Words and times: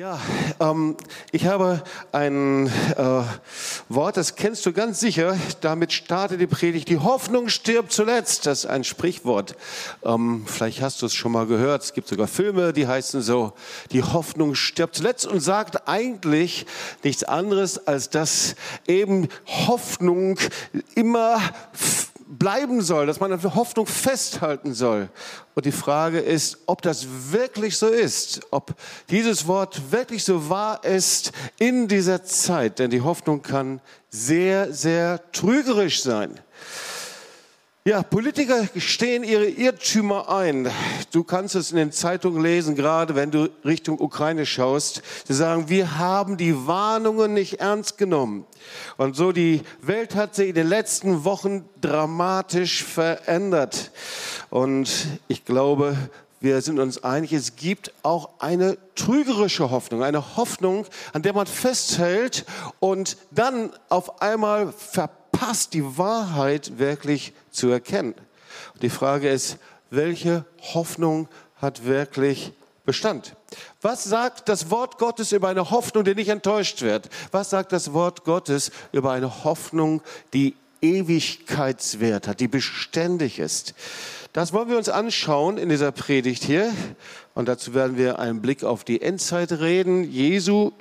Ja, 0.00 0.18
ähm, 0.60 0.96
ich 1.30 1.44
habe 1.44 1.82
ein 2.10 2.68
äh, 2.68 3.22
Wort, 3.90 4.16
das 4.16 4.34
kennst 4.34 4.64
du 4.64 4.72
ganz 4.72 4.98
sicher. 4.98 5.36
Damit 5.60 5.92
startet 5.92 6.40
die 6.40 6.46
Predigt. 6.46 6.88
Die 6.88 6.96
Hoffnung 6.96 7.50
stirbt 7.50 7.92
zuletzt. 7.92 8.46
Das 8.46 8.60
ist 8.60 8.66
ein 8.70 8.82
Sprichwort. 8.82 9.56
Ähm, 10.02 10.46
vielleicht 10.46 10.80
hast 10.80 11.02
du 11.02 11.06
es 11.06 11.12
schon 11.12 11.32
mal 11.32 11.44
gehört. 11.44 11.82
Es 11.82 11.92
gibt 11.92 12.08
sogar 12.08 12.28
Filme, 12.28 12.72
die 12.72 12.86
heißen 12.86 13.20
so. 13.20 13.52
Die 13.92 14.02
Hoffnung 14.02 14.54
stirbt 14.54 14.94
zuletzt 14.94 15.26
und 15.26 15.40
sagt 15.40 15.86
eigentlich 15.86 16.64
nichts 17.02 17.22
anderes, 17.22 17.86
als 17.86 18.08
dass 18.08 18.54
eben 18.86 19.28
Hoffnung 19.44 20.38
immer 20.94 21.42
bleiben 22.30 22.80
soll, 22.80 23.06
dass 23.06 23.20
man 23.20 23.32
an 23.32 23.42
Hoffnung 23.54 23.86
festhalten 23.86 24.72
soll. 24.72 25.08
Und 25.54 25.66
die 25.66 25.72
Frage 25.72 26.20
ist, 26.20 26.58
ob 26.66 26.80
das 26.80 27.06
wirklich 27.30 27.76
so 27.76 27.88
ist, 27.88 28.40
ob 28.50 28.74
dieses 29.10 29.46
Wort 29.46 29.90
wirklich 29.90 30.24
so 30.24 30.48
wahr 30.48 30.84
ist 30.84 31.32
in 31.58 31.88
dieser 31.88 32.22
Zeit. 32.24 32.78
Denn 32.78 32.90
die 32.90 33.00
Hoffnung 33.00 33.42
kann 33.42 33.80
sehr, 34.10 34.72
sehr 34.72 35.20
trügerisch 35.32 36.02
sein. 36.02 36.38
Ja, 37.86 38.02
Politiker 38.02 38.66
gestehen 38.74 39.24
ihre 39.24 39.46
Irrtümer 39.46 40.28
ein. 40.28 40.70
Du 41.12 41.24
kannst 41.24 41.54
es 41.54 41.70
in 41.70 41.78
den 41.78 41.92
Zeitungen 41.92 42.42
lesen, 42.42 42.74
gerade 42.74 43.14
wenn 43.14 43.30
du 43.30 43.48
Richtung 43.64 43.98
Ukraine 43.98 44.44
schaust. 44.44 45.00
Sie 45.26 45.32
sagen, 45.32 45.70
wir 45.70 45.96
haben 45.96 46.36
die 46.36 46.66
Warnungen 46.66 47.32
nicht 47.32 47.54
ernst 47.54 47.96
genommen. 47.96 48.44
Und 48.98 49.16
so 49.16 49.32
die 49.32 49.62
Welt 49.80 50.14
hat 50.14 50.34
sich 50.34 50.50
in 50.50 50.56
den 50.56 50.66
letzten 50.66 51.24
Wochen 51.24 51.64
dramatisch 51.80 52.84
verändert. 52.84 53.92
Und 54.50 54.90
ich 55.28 55.46
glaube, 55.46 55.96
wir 56.38 56.60
sind 56.60 56.80
uns 56.80 57.02
einig, 57.02 57.32
es 57.32 57.56
gibt 57.56 57.94
auch 58.02 58.28
eine 58.40 58.76
trügerische 58.94 59.70
Hoffnung, 59.70 60.02
eine 60.02 60.36
Hoffnung, 60.36 60.84
an 61.14 61.22
der 61.22 61.32
man 61.32 61.46
festhält 61.46 62.44
und 62.78 63.16
dann 63.30 63.70
auf 63.88 64.20
einmal 64.20 64.70
verpasst 64.70 65.29
passt, 65.40 65.72
die 65.72 65.96
Wahrheit 65.96 66.78
wirklich 66.78 67.32
zu 67.50 67.70
erkennen. 67.70 68.12
Und 68.74 68.82
die 68.82 68.90
Frage 68.90 69.30
ist, 69.30 69.56
welche 69.88 70.44
Hoffnung 70.74 71.28
hat 71.56 71.86
wirklich 71.86 72.52
Bestand? 72.84 73.36
Was 73.80 74.04
sagt 74.04 74.50
das 74.50 74.70
Wort 74.70 74.98
Gottes 74.98 75.32
über 75.32 75.48
eine 75.48 75.70
Hoffnung, 75.70 76.04
die 76.04 76.14
nicht 76.14 76.28
enttäuscht 76.28 76.82
wird? 76.82 77.08
Was 77.30 77.48
sagt 77.48 77.72
das 77.72 77.94
Wort 77.94 78.24
Gottes 78.24 78.70
über 78.92 79.12
eine 79.12 79.44
Hoffnung, 79.44 80.02
die 80.34 80.56
Ewigkeitswert 80.82 82.28
hat, 82.28 82.40
die 82.40 82.48
beständig 82.48 83.38
ist? 83.38 83.72
Das 84.34 84.52
wollen 84.52 84.68
wir 84.68 84.76
uns 84.76 84.90
anschauen 84.90 85.56
in 85.56 85.70
dieser 85.70 85.90
Predigt 85.90 86.44
hier. 86.44 86.70
Und 87.34 87.48
dazu 87.48 87.72
werden 87.72 87.96
wir 87.96 88.18
einen 88.18 88.42
Blick 88.42 88.62
auf 88.62 88.84
die 88.84 89.00
Endzeit 89.00 89.52
reden. 89.52 90.04
Jesu 90.04 90.72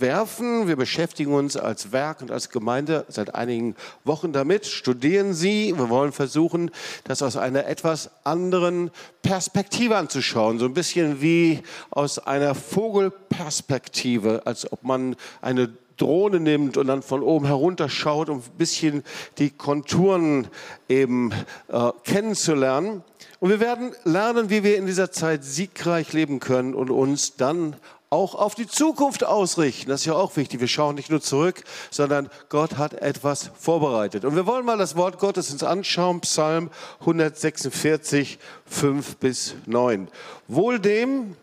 werfen. 0.00 0.68
Wir 0.68 0.76
beschäftigen 0.76 1.32
uns 1.32 1.56
als 1.56 1.92
Werk 1.92 2.22
und 2.22 2.30
als 2.30 2.50
Gemeinde 2.50 3.04
seit 3.08 3.34
einigen 3.34 3.74
Wochen 4.04 4.32
damit, 4.32 4.66
studieren 4.66 5.34
sie. 5.34 5.74
Wir 5.76 5.88
wollen 5.88 6.12
versuchen, 6.12 6.70
das 7.04 7.22
aus 7.22 7.36
einer 7.36 7.66
etwas 7.66 8.10
anderen 8.24 8.90
Perspektive 9.22 9.96
anzuschauen. 9.96 10.58
So 10.58 10.66
ein 10.66 10.74
bisschen 10.74 11.20
wie 11.20 11.62
aus 11.90 12.18
einer 12.18 12.54
Vogelperspektive, 12.54 14.42
als 14.44 14.70
ob 14.72 14.84
man 14.84 15.16
eine 15.40 15.70
Drohne 15.98 16.40
nimmt 16.40 16.76
und 16.76 16.86
dann 16.86 17.02
von 17.02 17.22
oben 17.22 17.46
herunter 17.46 17.88
schaut, 17.88 18.28
um 18.28 18.38
ein 18.38 18.56
bisschen 18.56 19.04
die 19.38 19.50
Konturen 19.50 20.48
eben 20.88 21.32
äh, 21.68 21.90
kennenzulernen. 22.04 23.02
Und 23.40 23.50
wir 23.50 23.60
werden 23.60 23.92
lernen, 24.04 24.50
wie 24.50 24.64
wir 24.64 24.76
in 24.76 24.86
dieser 24.86 25.12
Zeit 25.12 25.44
siegreich 25.44 26.12
leben 26.12 26.40
können 26.40 26.74
und 26.74 26.90
uns 26.90 27.36
dann 27.36 27.76
auch 28.10 28.34
auf 28.34 28.54
die 28.54 28.66
Zukunft 28.66 29.24
ausrichten. 29.24 29.90
Das 29.90 30.00
ist 30.00 30.06
ja 30.06 30.14
auch 30.14 30.36
wichtig. 30.36 30.60
Wir 30.60 30.68
schauen 30.68 30.94
nicht 30.94 31.10
nur 31.10 31.20
zurück, 31.20 31.62
sondern 31.90 32.30
Gott 32.48 32.78
hat 32.78 32.94
etwas 32.94 33.50
vorbereitet. 33.58 34.24
Und 34.24 34.34
wir 34.34 34.46
wollen 34.46 34.64
mal 34.64 34.78
das 34.78 34.96
Wort 34.96 35.18
Gottes 35.18 35.50
uns 35.50 35.62
anschauen. 35.62 36.20
Psalm 36.20 36.70
146, 37.00 38.38
5 38.66 39.16
bis 39.16 39.54
9. 39.66 40.08
Wohl 40.46 40.78
dem, 40.78 41.36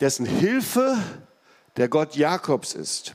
dessen 0.00 0.26
Hilfe 0.26 0.96
der 1.76 1.88
Gott 1.88 2.16
Jakobs 2.16 2.74
ist 2.74 3.14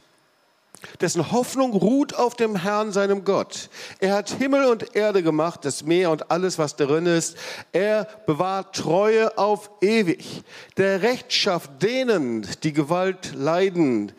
dessen 1.01 1.31
Hoffnung 1.31 1.73
ruht 1.73 2.15
auf 2.15 2.35
dem 2.35 2.55
Herrn, 2.55 2.91
seinem 2.91 3.23
Gott. 3.23 3.69
Er 3.99 4.13
hat 4.15 4.29
Himmel 4.29 4.65
und 4.65 4.95
Erde 4.95 5.23
gemacht, 5.23 5.65
das 5.65 5.83
Meer 5.83 6.11
und 6.11 6.31
alles, 6.31 6.57
was 6.57 6.75
darin 6.75 7.05
ist. 7.05 7.37
Er 7.71 8.07
bewahrt 8.25 8.75
Treue 8.75 9.37
auf 9.37 9.69
ewig. 9.81 10.43
Der 10.77 11.01
Recht 11.01 11.33
schafft 11.33 11.81
denen, 11.81 12.47
die 12.63 12.73
Gewalt 12.73 13.33
leiden, 13.35 14.11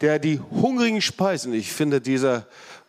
der 0.00 0.18
die 0.18 0.40
Hungrigen 0.50 1.02
speisen. 1.02 1.52
Ich 1.52 1.72
finde 1.72 2.00
dieser 2.00 2.46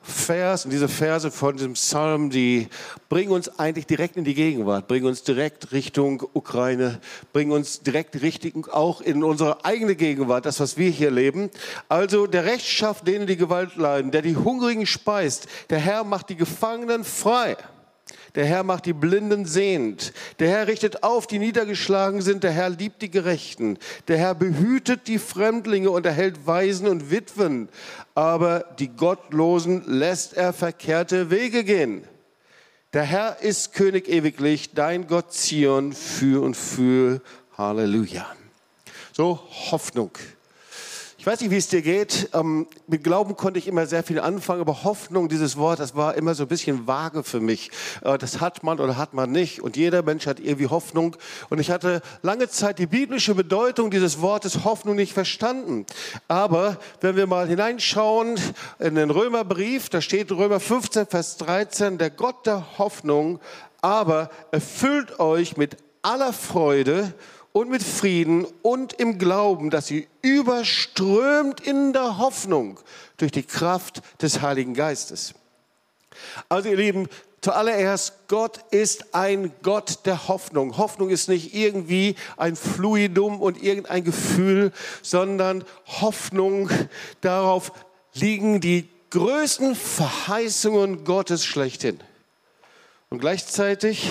Vers 0.10 0.66
und 0.66 0.72
diese 0.72 0.88
Verse 0.88 1.32
von 1.32 1.56
diesem 1.56 1.74
Psalm, 1.74 2.30
die 2.30 2.68
bringen 3.08 3.32
uns 3.32 3.60
eigentlich 3.60 3.86
direkt 3.86 4.18
in 4.18 4.24
die 4.24 4.34
Gegenwart, 4.34 4.88
bringen 4.88 5.06
uns 5.06 5.24
direkt 5.24 5.72
Richtung 5.72 6.24
Ukraine, 6.34 7.00
bringen 7.32 7.52
uns 7.52 7.82
direkt 7.82 8.22
Richtung 8.22 8.66
auch 8.68 9.02
in 9.02 9.24
unsere 9.24 9.64
eigene 9.64 9.96
Gegenwart, 9.96 10.46
das, 10.46 10.60
was 10.60 10.78
wir 10.78 10.90
hier 10.90 11.12
leben. 11.12 11.50
Also 11.88 12.28
der 12.28 12.46
Recht 12.46 12.66
schafft 12.66 13.08
denen, 13.08 13.28
die 13.28 13.38
Gewalt 13.38 13.76
leiden, 13.76 14.12
der 14.12 14.22
die 14.22 14.36
Hungrigen 14.36 14.86
speist, 14.86 15.48
der 15.70 15.80
Herr 15.80 16.04
macht 16.04 16.30
die 16.30 16.36
Gefangenen 16.36 17.04
frei. 17.04 17.56
Der 18.36 18.46
Herr 18.46 18.64
macht 18.64 18.86
die 18.86 18.94
Blinden 18.94 19.46
sehend. 19.46 20.14
Der 20.40 20.50
Herr 20.50 20.68
richtet 20.68 21.04
auf, 21.04 21.28
die 21.28 21.40
niedergeschlagen 21.40 22.22
sind. 22.22 22.44
Der 22.44 22.52
Herr 22.52 22.70
liebt 22.70 23.02
die 23.02 23.12
Gerechten. 23.12 23.78
Der 24.08 24.18
Herr 24.18 24.36
behütet 24.36 25.08
die 25.08 25.20
Fremdlinge 25.20 25.90
und 25.92 26.06
erhält 26.06 26.46
Waisen 26.46 26.88
und 26.88 27.12
Witwen. 27.12 27.70
Aber 28.16 28.66
die 28.80 28.90
Gottlosen 28.90 29.84
lässt 29.86 30.34
er 30.34 30.54
verkehrte 30.54 31.30
Wege 31.30 31.64
gehen. 31.64 32.04
Der 32.94 33.04
Herr 33.04 33.42
ist 33.42 33.74
König 33.74 34.08
ewiglich, 34.08 34.74
dein 34.74 35.08
Gott 35.08 35.32
Zion 35.32 35.94
für 35.94 36.42
und 36.42 36.56
für. 36.56 37.22
Halleluja. 37.56 38.26
So 39.14 39.40
Hoffnung. 39.72 40.12
Ich 41.20 41.28
weiß 41.28 41.42
nicht, 41.42 41.52
wie 41.52 41.58
es 41.58 41.68
dir 41.68 41.82
geht. 41.82 42.30
Ähm, 42.34 42.66
mit 42.88 43.04
Glauben 43.04 43.36
konnte 43.36 43.60
ich 43.60 43.68
immer 43.68 43.86
sehr 43.86 44.04
viel 44.04 44.22
anfangen, 44.22 44.62
aber 44.62 44.86
Hoffnung, 44.86 45.28
dieses 45.28 45.58
Wort, 45.58 45.82
das 45.82 45.94
war 45.94 46.16
immer 46.16 46.34
so 46.34 46.44
ein 46.44 46.48
bisschen 46.48 46.88
vage 46.88 47.24
für 47.24 47.42
mich. 47.42 47.72
Äh, 48.06 48.18
das 48.18 48.40
hat 48.40 48.64
man 48.64 48.80
oder 48.80 48.96
hat 48.96 49.14
man 49.14 49.30
nicht. 49.30 49.62
Und 49.62 49.76
jeder 49.76 50.02
Mensch 50.02 50.28
hat 50.28 50.40
irgendwie 50.40 50.68
Hoffnung. 50.68 51.18
Und 51.50 51.60
ich 51.60 51.72
hatte 51.72 52.02
lange 52.22 52.48
Zeit 52.48 52.80
die 52.80 52.88
biblische 52.88 53.36
Bedeutung 53.36 53.92
dieses 53.92 54.22
Wortes 54.22 54.64
Hoffnung 54.64 54.96
nicht 54.96 55.12
verstanden. 55.12 55.86
Aber 56.30 56.78
wenn 57.02 57.18
wir 57.18 57.28
mal 57.28 57.50
hineinschauen 57.50 58.40
in 58.80 58.96
den 58.96 59.10
Römerbrief, 59.10 59.90
da 59.90 60.00
steht 60.00 60.32
Römer 60.32 60.62
15, 60.62 61.06
Vers 61.08 61.36
13, 61.36 61.98
der 61.98 62.12
Gott 62.12 62.46
der 62.46 62.78
Hoffnung, 62.78 63.42
aber 63.82 64.30
erfüllt 64.52 65.20
euch 65.20 65.58
mit 65.58 65.76
aller 66.02 66.32
Freude 66.32 67.14
und 67.52 67.70
mit 67.70 67.84
Frieden 67.84 68.46
und 68.62 68.94
im 68.94 69.18
Glauben, 69.18 69.70
dass 69.70 69.88
sie 69.88 70.08
überströmt 70.22 71.62
in 71.62 71.94
der 71.94 72.18
Hoffnung 72.18 72.80
durch 73.18 73.32
die 73.32 73.44
Kraft 73.44 74.02
des 74.22 74.42
Heiligen 74.42 74.74
Geistes. 74.74 75.34
Also 76.48 76.70
ihr 76.70 76.78
Lieben, 76.78 77.08
zuallererst, 77.42 78.28
Gott 78.28 78.60
ist 78.72 79.16
ein 79.16 79.52
Gott 79.64 80.06
der 80.06 80.28
Hoffnung. 80.28 80.78
Hoffnung 80.78 81.10
ist 81.10 81.30
nicht 81.30 81.54
irgendwie 81.54 82.16
ein 82.38 82.56
Fluidum 82.56 83.42
und 83.42 83.62
irgendein 83.62 84.04
Gefühl, 84.04 84.72
sondern 85.02 85.64
Hoffnung, 86.02 86.70
darauf 87.22 87.72
liegen 88.14 88.62
die 88.62 88.90
größten 89.10 89.76
Verheißungen 89.76 91.04
Gottes 91.04 91.46
schlechthin. 91.46 92.00
Und 93.12 93.18
gleichzeitig, 93.18 94.08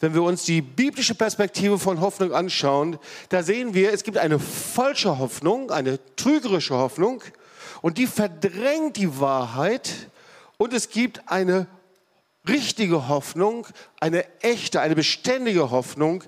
wenn 0.00 0.12
wir 0.12 0.24
uns 0.24 0.42
die 0.42 0.60
biblische 0.60 1.14
Perspektive 1.14 1.78
von 1.78 2.00
Hoffnung 2.00 2.32
anschauen, 2.32 2.98
da 3.28 3.44
sehen 3.44 3.74
wir, 3.74 3.92
es 3.92 4.02
gibt 4.02 4.18
eine 4.18 4.40
falsche 4.40 5.18
Hoffnung, 5.18 5.70
eine 5.70 6.00
trügerische 6.16 6.74
Hoffnung 6.74 7.22
und 7.80 7.96
die 7.96 8.08
verdrängt 8.08 8.96
die 8.96 9.20
Wahrheit 9.20 10.08
und 10.58 10.72
es 10.72 10.90
gibt 10.90 11.22
eine 11.26 11.68
richtige 12.48 13.06
Hoffnung, 13.06 13.68
eine 14.00 14.24
echte, 14.42 14.80
eine 14.80 14.96
beständige 14.96 15.70
Hoffnung, 15.70 16.24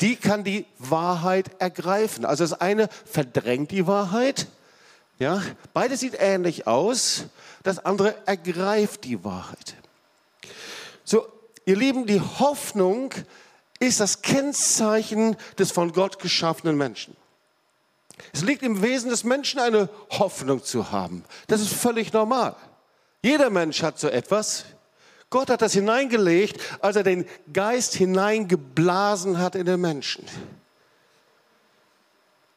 die 0.00 0.16
kann 0.16 0.44
die 0.44 0.64
Wahrheit 0.78 1.50
ergreifen. 1.58 2.24
Also 2.24 2.44
das 2.44 2.58
eine 2.58 2.88
verdrängt 3.04 3.70
die 3.70 3.86
Wahrheit, 3.86 4.46
ja, 5.18 5.42
beides 5.74 6.00
sieht 6.00 6.16
ähnlich 6.18 6.66
aus, 6.66 7.26
das 7.64 7.84
andere 7.84 8.14
ergreift 8.24 9.04
die 9.04 9.22
Wahrheit. 9.22 9.74
So, 11.04 11.26
Ihr 11.66 11.76
Lieben, 11.76 12.06
die 12.06 12.20
Hoffnung 12.20 13.12
ist 13.80 14.00
das 14.00 14.22
Kennzeichen 14.22 15.36
des 15.58 15.72
von 15.72 15.92
Gott 15.92 16.20
geschaffenen 16.20 16.76
Menschen. 16.76 17.16
Es 18.32 18.42
liegt 18.42 18.62
im 18.62 18.82
Wesen 18.82 19.10
des 19.10 19.24
Menschen, 19.24 19.60
eine 19.60 19.90
Hoffnung 20.10 20.64
zu 20.64 20.90
haben. 20.90 21.24
Das 21.48 21.60
ist 21.60 21.74
völlig 21.74 22.12
normal. 22.12 22.56
Jeder 23.22 23.50
Mensch 23.50 23.82
hat 23.82 23.98
so 23.98 24.08
etwas. 24.08 24.64
Gott 25.28 25.50
hat 25.50 25.60
das 25.60 25.72
hineingelegt, 25.72 26.60
als 26.80 26.96
er 26.96 27.02
den 27.02 27.26
Geist 27.52 27.94
hineingeblasen 27.94 29.38
hat 29.38 29.56
in 29.56 29.66
den 29.66 29.80
Menschen. 29.80 30.24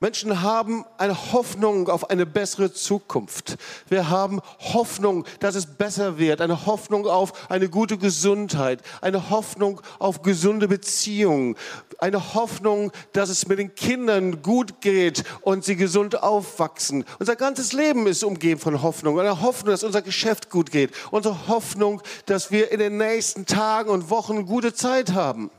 Menschen 0.01 0.41
haben 0.41 0.85
eine 0.97 1.33
Hoffnung 1.33 1.89
auf 1.89 2.09
eine 2.09 2.25
bessere 2.25 2.71
Zukunft. 2.71 3.57
Wir 3.89 4.09
haben 4.09 4.39
Hoffnung, 4.59 5.25
dass 5.41 5.55
es 5.55 5.65
besser 5.65 6.17
wird, 6.17 6.39
eine 6.39 6.65
Hoffnung 6.65 7.05
auf 7.05 7.51
eine 7.51 7.67
gute 7.67 7.97
Gesundheit, 7.97 8.81
eine 9.01 9.29
Hoffnung 9.29 9.81
auf 9.99 10.21
gesunde 10.21 10.69
Beziehungen, 10.69 11.57
eine 11.97 12.33
Hoffnung, 12.33 12.93
dass 13.11 13.27
es 13.27 13.49
mit 13.49 13.59
den 13.59 13.75
Kindern 13.75 14.41
gut 14.41 14.79
geht 14.79 15.25
und 15.41 15.65
sie 15.65 15.75
gesund 15.75 16.23
aufwachsen. 16.23 17.03
Unser 17.19 17.35
ganzes 17.35 17.73
Leben 17.73 18.07
ist 18.07 18.23
umgeben 18.23 18.61
von 18.61 18.81
Hoffnung, 18.81 19.19
eine 19.19 19.41
Hoffnung, 19.41 19.71
dass 19.71 19.83
unser 19.83 20.01
Geschäft 20.01 20.49
gut 20.49 20.71
geht, 20.71 20.91
unsere 21.11 21.49
Hoffnung, 21.49 22.01
dass 22.25 22.51
wir 22.51 22.71
in 22.71 22.79
den 22.79 22.95
nächsten 22.95 23.45
Tagen 23.45 23.89
und 23.89 24.09
Wochen 24.09 24.45
gute 24.45 24.73
Zeit 24.73 25.11
haben. 25.11 25.51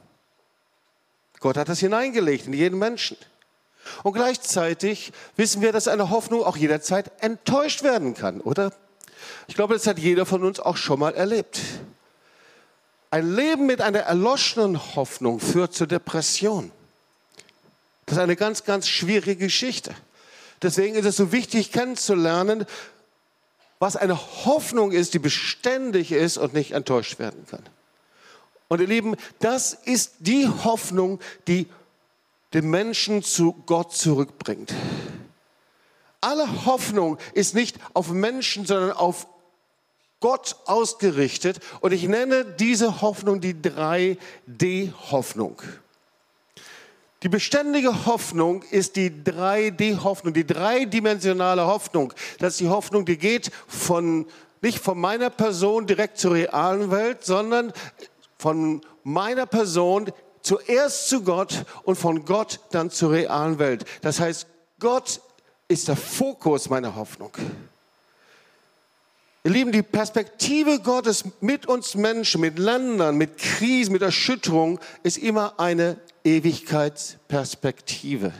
Gott 1.40 1.58
hat 1.58 1.68
das 1.68 1.80
hineingelegt 1.80 2.46
in 2.46 2.54
jeden 2.54 2.78
Menschen. 2.78 3.18
Und 4.02 4.12
gleichzeitig 4.12 5.12
wissen 5.36 5.62
wir, 5.62 5.72
dass 5.72 5.88
eine 5.88 6.10
Hoffnung 6.10 6.42
auch 6.42 6.56
jederzeit 6.56 7.10
enttäuscht 7.20 7.82
werden 7.82 8.14
kann, 8.14 8.40
oder? 8.40 8.72
Ich 9.48 9.54
glaube, 9.54 9.74
das 9.74 9.86
hat 9.86 9.98
jeder 9.98 10.26
von 10.26 10.44
uns 10.44 10.60
auch 10.60 10.76
schon 10.76 11.00
mal 11.00 11.14
erlebt. 11.14 11.60
Ein 13.10 13.34
Leben 13.34 13.66
mit 13.66 13.80
einer 13.80 14.00
erloschenen 14.00 14.94
Hoffnung 14.94 15.40
führt 15.40 15.74
zur 15.74 15.88
Depression. 15.88 16.70
Das 18.06 18.16
ist 18.16 18.22
eine 18.22 18.36
ganz, 18.36 18.64
ganz 18.64 18.88
schwierige 18.88 19.36
Geschichte. 19.36 19.94
Deswegen 20.62 20.94
ist 20.94 21.06
es 21.06 21.16
so 21.16 21.32
wichtig 21.32 21.72
kennenzulernen, 21.72 22.66
was 23.78 23.96
eine 23.96 24.16
Hoffnung 24.44 24.92
ist, 24.92 25.14
die 25.14 25.18
beständig 25.18 26.12
ist 26.12 26.36
und 26.36 26.52
nicht 26.52 26.72
enttäuscht 26.72 27.18
werden 27.18 27.46
kann. 27.50 27.62
Und 28.68 28.80
ihr 28.80 28.86
Lieben, 28.86 29.16
das 29.40 29.72
ist 29.72 30.12
die 30.20 30.46
Hoffnung, 30.46 31.18
die 31.48 31.66
den 32.52 32.68
Menschen 32.68 33.22
zu 33.22 33.54
Gott 33.66 33.92
zurückbringt. 33.92 34.74
Alle 36.20 36.66
Hoffnung 36.66 37.18
ist 37.32 37.54
nicht 37.54 37.78
auf 37.94 38.10
Menschen, 38.10 38.66
sondern 38.66 38.92
auf 38.92 39.26
Gott 40.20 40.56
ausgerichtet. 40.66 41.60
Und 41.80 41.92
ich 41.92 42.06
nenne 42.06 42.44
diese 42.44 43.00
Hoffnung 43.00 43.40
die 43.40 43.54
3D-Hoffnung. 43.54 45.62
Die 47.22 47.28
beständige 47.28 48.06
Hoffnung 48.06 48.62
ist 48.70 48.96
die 48.96 49.10
3D-Hoffnung, 49.10 50.32
die 50.32 50.46
dreidimensionale 50.46 51.66
Hoffnung. 51.66 52.14
Das 52.38 52.54
ist 52.54 52.60
die 52.60 52.68
Hoffnung, 52.68 53.04
die 53.04 53.18
geht 53.18 53.50
von, 53.66 54.26
nicht 54.62 54.78
von 54.78 54.98
meiner 54.98 55.28
Person 55.28 55.86
direkt 55.86 56.18
zur 56.18 56.34
realen 56.34 56.90
Welt, 56.90 57.24
sondern 57.24 57.72
von 58.38 58.80
meiner 59.02 59.46
Person 59.46 60.10
zuerst 60.42 61.08
zu 61.08 61.22
Gott 61.22 61.64
und 61.84 61.96
von 61.96 62.24
Gott 62.24 62.60
dann 62.70 62.90
zur 62.90 63.12
realen 63.12 63.58
Welt. 63.58 63.84
Das 64.02 64.20
heißt, 64.20 64.46
Gott 64.78 65.20
ist 65.68 65.88
der 65.88 65.96
Fokus 65.96 66.68
meiner 66.68 66.96
Hoffnung. 66.96 67.32
Ihr 69.42 69.52
Lieben, 69.52 69.72
die 69.72 69.82
Perspektive 69.82 70.80
Gottes 70.80 71.24
mit 71.40 71.64
uns 71.64 71.94
Menschen, 71.94 72.42
mit 72.42 72.58
Ländern, 72.58 73.16
mit 73.16 73.38
Krisen, 73.38 73.92
mit 73.92 74.02
Erschütterung 74.02 74.78
ist 75.02 75.16
immer 75.16 75.58
eine 75.58 75.96
Ewigkeitsperspektive. 76.24 78.34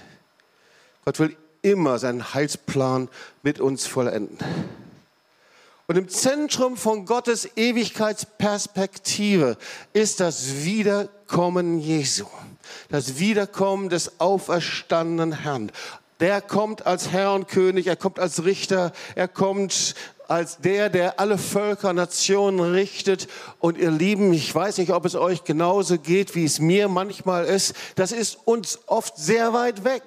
Gott 1.07 1.19
will 1.19 1.35
immer 1.63 1.99
seinen 1.99 2.35
Heilsplan 2.35 3.09
mit 3.43 3.61
uns 3.61 3.87
vollenden. 3.87 4.37
Und 5.87 5.97
im 5.97 6.09
Zentrum 6.09 6.77
von 6.77 7.07
Gottes 7.07 7.49
Ewigkeitsperspektive 7.57 9.57
ist 9.93 10.21
das 10.21 10.65
Wiederkommen 11.31 11.79
Jesu. 11.79 12.25
Das 12.89 13.21
Wiederkommen 13.21 13.89
des 13.89 14.21
auferstandenen 14.21 15.31
Herrn. 15.33 15.71
Der 16.19 16.41
kommt 16.41 16.87
als 16.87 17.13
Herr 17.13 17.35
und 17.35 17.47
König, 17.47 17.87
er 17.87 17.95
kommt 17.95 18.19
als 18.19 18.45
Richter, 18.45 18.91
er 19.15 19.29
kommt 19.29 19.95
als 20.27 20.59
der, 20.59 20.89
der 20.91 21.21
alle 21.21 21.39
Völker, 21.39 21.93
Nationen 21.93 22.73
richtet. 22.73 23.29
Und 23.61 23.79
ihr 23.79 23.93
Lieben, 23.93 24.33
ich 24.33 24.53
weiß 24.53 24.79
nicht, 24.79 24.91
ob 24.93 25.05
es 25.05 25.15
euch 25.15 25.45
genauso 25.45 25.99
geht, 25.99 26.35
wie 26.35 26.45
es 26.45 26.59
mir 26.59 26.89
manchmal 26.89 27.45
ist. 27.45 27.77
Das 27.95 28.11
ist 28.11 28.37
uns 28.45 28.81
oft 28.87 29.17
sehr 29.17 29.53
weit 29.53 29.85
weg. 29.85 30.03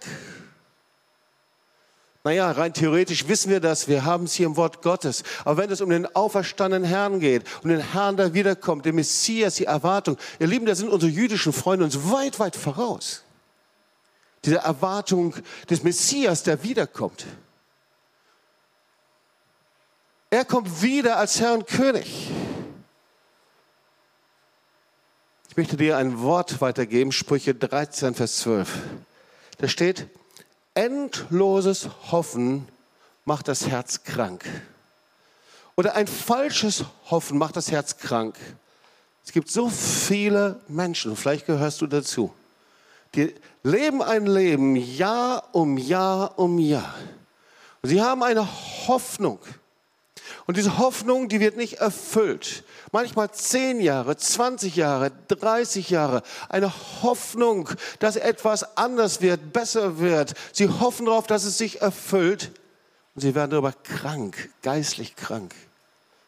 Naja, 2.26 2.52
rein 2.52 2.74
theoretisch 2.74 3.28
wissen 3.28 3.52
wir 3.52 3.60
das, 3.60 3.90
wir 3.90 4.06
haben 4.06 4.24
es 4.24 4.34
hier 4.34 4.46
im 4.46 4.56
Wort 4.56 4.82
Gottes. 4.82 5.24
Aber 5.44 5.58
wenn 5.58 5.70
es 5.70 5.82
um 5.82 5.90
den 5.90 6.06
auferstandenen 6.16 6.88
Herrn 6.88 7.20
geht, 7.20 7.44
um 7.64 7.70
den 7.70 7.82
Herrn, 7.82 8.16
der 8.16 8.34
wiederkommt, 8.34 8.86
den 8.86 8.96
Messias, 8.96 9.56
die 9.56 9.66
Erwartung, 9.66 10.18
ihr 10.40 10.48
Lieben, 10.48 10.66
da 10.66 10.74
sind 10.74 10.90
unsere 10.90 11.12
jüdischen 11.12 11.52
Freunde 11.52 11.84
uns 11.84 12.10
weit, 12.10 12.40
weit 12.40 12.56
voraus. 12.56 13.24
Diese 14.46 14.58
Erwartung 14.58 15.36
des 15.70 15.84
Messias, 15.84 16.44
der 16.44 16.64
wiederkommt. 16.64 17.26
Er 20.30 20.46
kommt 20.46 20.82
wieder 20.82 21.18
als 21.18 21.42
Herr 21.42 21.54
und 21.54 21.68
König. 21.68 22.32
Ich 25.50 25.58
möchte 25.58 25.78
dir 25.78 25.98
ein 25.98 26.22
Wort 26.22 26.62
weitergeben, 26.62 27.12
Sprüche 27.12 27.54
13, 27.54 28.16
Vers 28.16 28.38
12. 28.38 28.70
Da 29.58 29.68
steht, 29.68 30.08
endloses 30.76 31.90
Hoffen 32.12 32.68
macht 33.26 33.48
das 33.48 33.68
Herz 33.68 34.04
krank. 34.04 34.46
Oder 35.76 35.96
ein 35.96 36.08
falsches 36.08 36.86
Hoffen 37.10 37.38
macht 37.38 37.56
das 37.56 37.72
Herz 37.72 37.98
krank. 37.98 38.36
Es 39.26 39.32
gibt 39.32 39.50
so 39.50 39.70
viele 39.70 40.60
Menschen, 40.68 41.16
vielleicht 41.16 41.46
gehörst 41.46 41.82
du 41.82 41.88
dazu, 41.88 42.34
die 43.16 43.34
leben 43.64 44.02
ein 44.02 44.26
Leben 44.26 44.76
Jahr 44.76 45.50
um 45.54 45.78
Jahr 45.78 46.38
um 46.38 46.60
Jahr. 46.60 46.94
Und 47.82 47.90
sie 47.90 48.02
haben 48.02 48.24
eine 48.24 48.48
Hoffnung. 48.88 49.40
Und 50.46 50.58
diese 50.58 50.78
Hoffnung, 50.78 51.30
die 51.30 51.40
wird 51.40 51.58
nicht 51.58 51.76
erfüllt. 51.76 52.64
Manchmal 52.92 53.32
zehn 53.32 53.80
Jahre, 53.80 54.18
20 54.18 54.76
Jahre, 54.76 55.12
30 55.28 55.90
Jahre. 55.90 56.24
Eine 56.50 56.72
Hoffnung, 57.02 57.70
dass 58.00 58.16
etwas 58.16 58.78
anders 58.78 59.22
wird, 59.22 59.54
besser 59.54 60.00
wird. 60.00 60.34
Sie 60.52 60.68
hoffen 60.68 61.06
darauf, 61.06 61.28
dass 61.28 61.44
es 61.44 61.58
sich 61.58 61.82
erfüllt. 61.82 62.52
Und 63.16 63.22
sie 63.22 63.36
werden 63.36 63.52
darüber 63.52 63.74
krank, 63.74 64.50
geistlich 64.62 65.16
krank, 65.16 65.54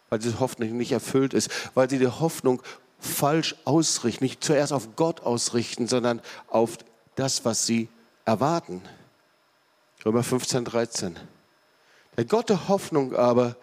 weil 0.09 0.19
diese 0.19 0.39
Hoffnung 0.39 0.77
nicht 0.77 0.91
erfüllt 0.91 1.33
ist, 1.33 1.49
weil 1.73 1.89
sie 1.89 1.97
die 1.97 2.07
Hoffnung 2.07 2.61
falsch 2.99 3.55
ausrichten, 3.65 4.23
nicht 4.23 4.43
zuerst 4.43 4.73
auf 4.73 4.95
Gott 4.95 5.21
ausrichten, 5.21 5.87
sondern 5.87 6.21
auf 6.47 6.77
das, 7.15 7.45
was 7.45 7.65
sie 7.65 7.89
erwarten. 8.25 8.81
Römer 10.05 10.23
15, 10.23 10.65
13. 10.65 11.15
Der 12.17 12.25
Gott 12.25 12.49
der 12.49 12.67
Hoffnung 12.67 13.15
aber 13.15 13.55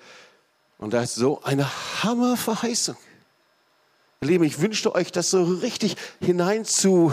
und 0.82 0.92
da 0.92 1.00
ist 1.00 1.14
so 1.14 1.40
eine 1.44 1.70
Hammerverheißung. 2.02 2.96
Ihr 4.20 4.28
Lieben, 4.28 4.42
ich 4.42 4.60
wünschte 4.60 4.92
euch 4.96 5.12
das 5.12 5.30
so 5.30 5.44
richtig 5.44 5.96
hinein 6.20 6.64
zu 6.64 7.12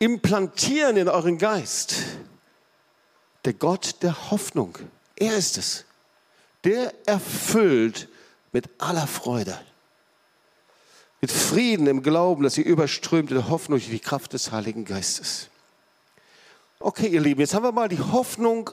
implantieren 0.00 0.96
in 0.96 1.08
euren 1.08 1.38
Geist. 1.38 1.94
Der 3.44 3.52
Gott 3.52 4.02
der 4.02 4.32
Hoffnung, 4.32 4.76
er 5.14 5.36
ist 5.36 5.58
es. 5.58 5.84
Der 6.64 6.92
erfüllt 7.06 8.08
mit 8.50 8.68
aller 8.78 9.06
Freude. 9.06 9.56
Mit 11.20 11.30
Frieden 11.30 11.86
im 11.86 12.02
Glauben, 12.02 12.42
dass 12.42 12.54
sie 12.54 12.62
überströmt 12.62 13.30
in 13.30 13.48
Hoffnung 13.48 13.78
durch 13.78 13.90
die 13.90 14.00
Kraft 14.00 14.32
des 14.32 14.50
Heiligen 14.50 14.84
Geistes. 14.84 15.50
Okay, 16.80 17.06
ihr 17.06 17.20
Lieben, 17.20 17.42
jetzt 17.42 17.54
haben 17.54 17.62
wir 17.62 17.70
mal 17.70 17.88
die 17.88 18.00
Hoffnung 18.00 18.70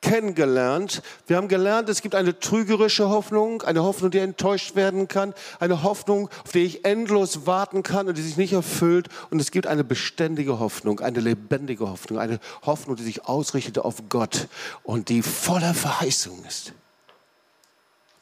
kennengelernt. 0.00 1.02
Wir 1.26 1.36
haben 1.36 1.48
gelernt, 1.48 1.88
es 1.88 2.02
gibt 2.02 2.14
eine 2.14 2.38
trügerische 2.38 3.08
Hoffnung, 3.08 3.62
eine 3.62 3.82
Hoffnung, 3.82 4.10
die 4.10 4.18
enttäuscht 4.18 4.76
werden 4.76 5.08
kann, 5.08 5.34
eine 5.58 5.82
Hoffnung, 5.82 6.30
auf 6.44 6.52
die 6.52 6.64
ich 6.64 6.84
endlos 6.84 7.46
warten 7.46 7.82
kann 7.82 8.08
und 8.08 8.16
die 8.16 8.22
sich 8.22 8.36
nicht 8.36 8.52
erfüllt. 8.52 9.08
Und 9.30 9.40
es 9.40 9.50
gibt 9.50 9.66
eine 9.66 9.84
beständige 9.84 10.58
Hoffnung, 10.58 11.00
eine 11.00 11.20
lebendige 11.20 11.88
Hoffnung, 11.88 12.18
eine 12.18 12.38
Hoffnung, 12.62 12.96
die 12.96 13.02
sich 13.02 13.24
ausrichtet 13.26 13.78
auf 13.78 14.08
Gott 14.08 14.48
und 14.82 15.08
die 15.08 15.22
voller 15.22 15.74
Verheißung 15.74 16.44
ist. 16.46 16.72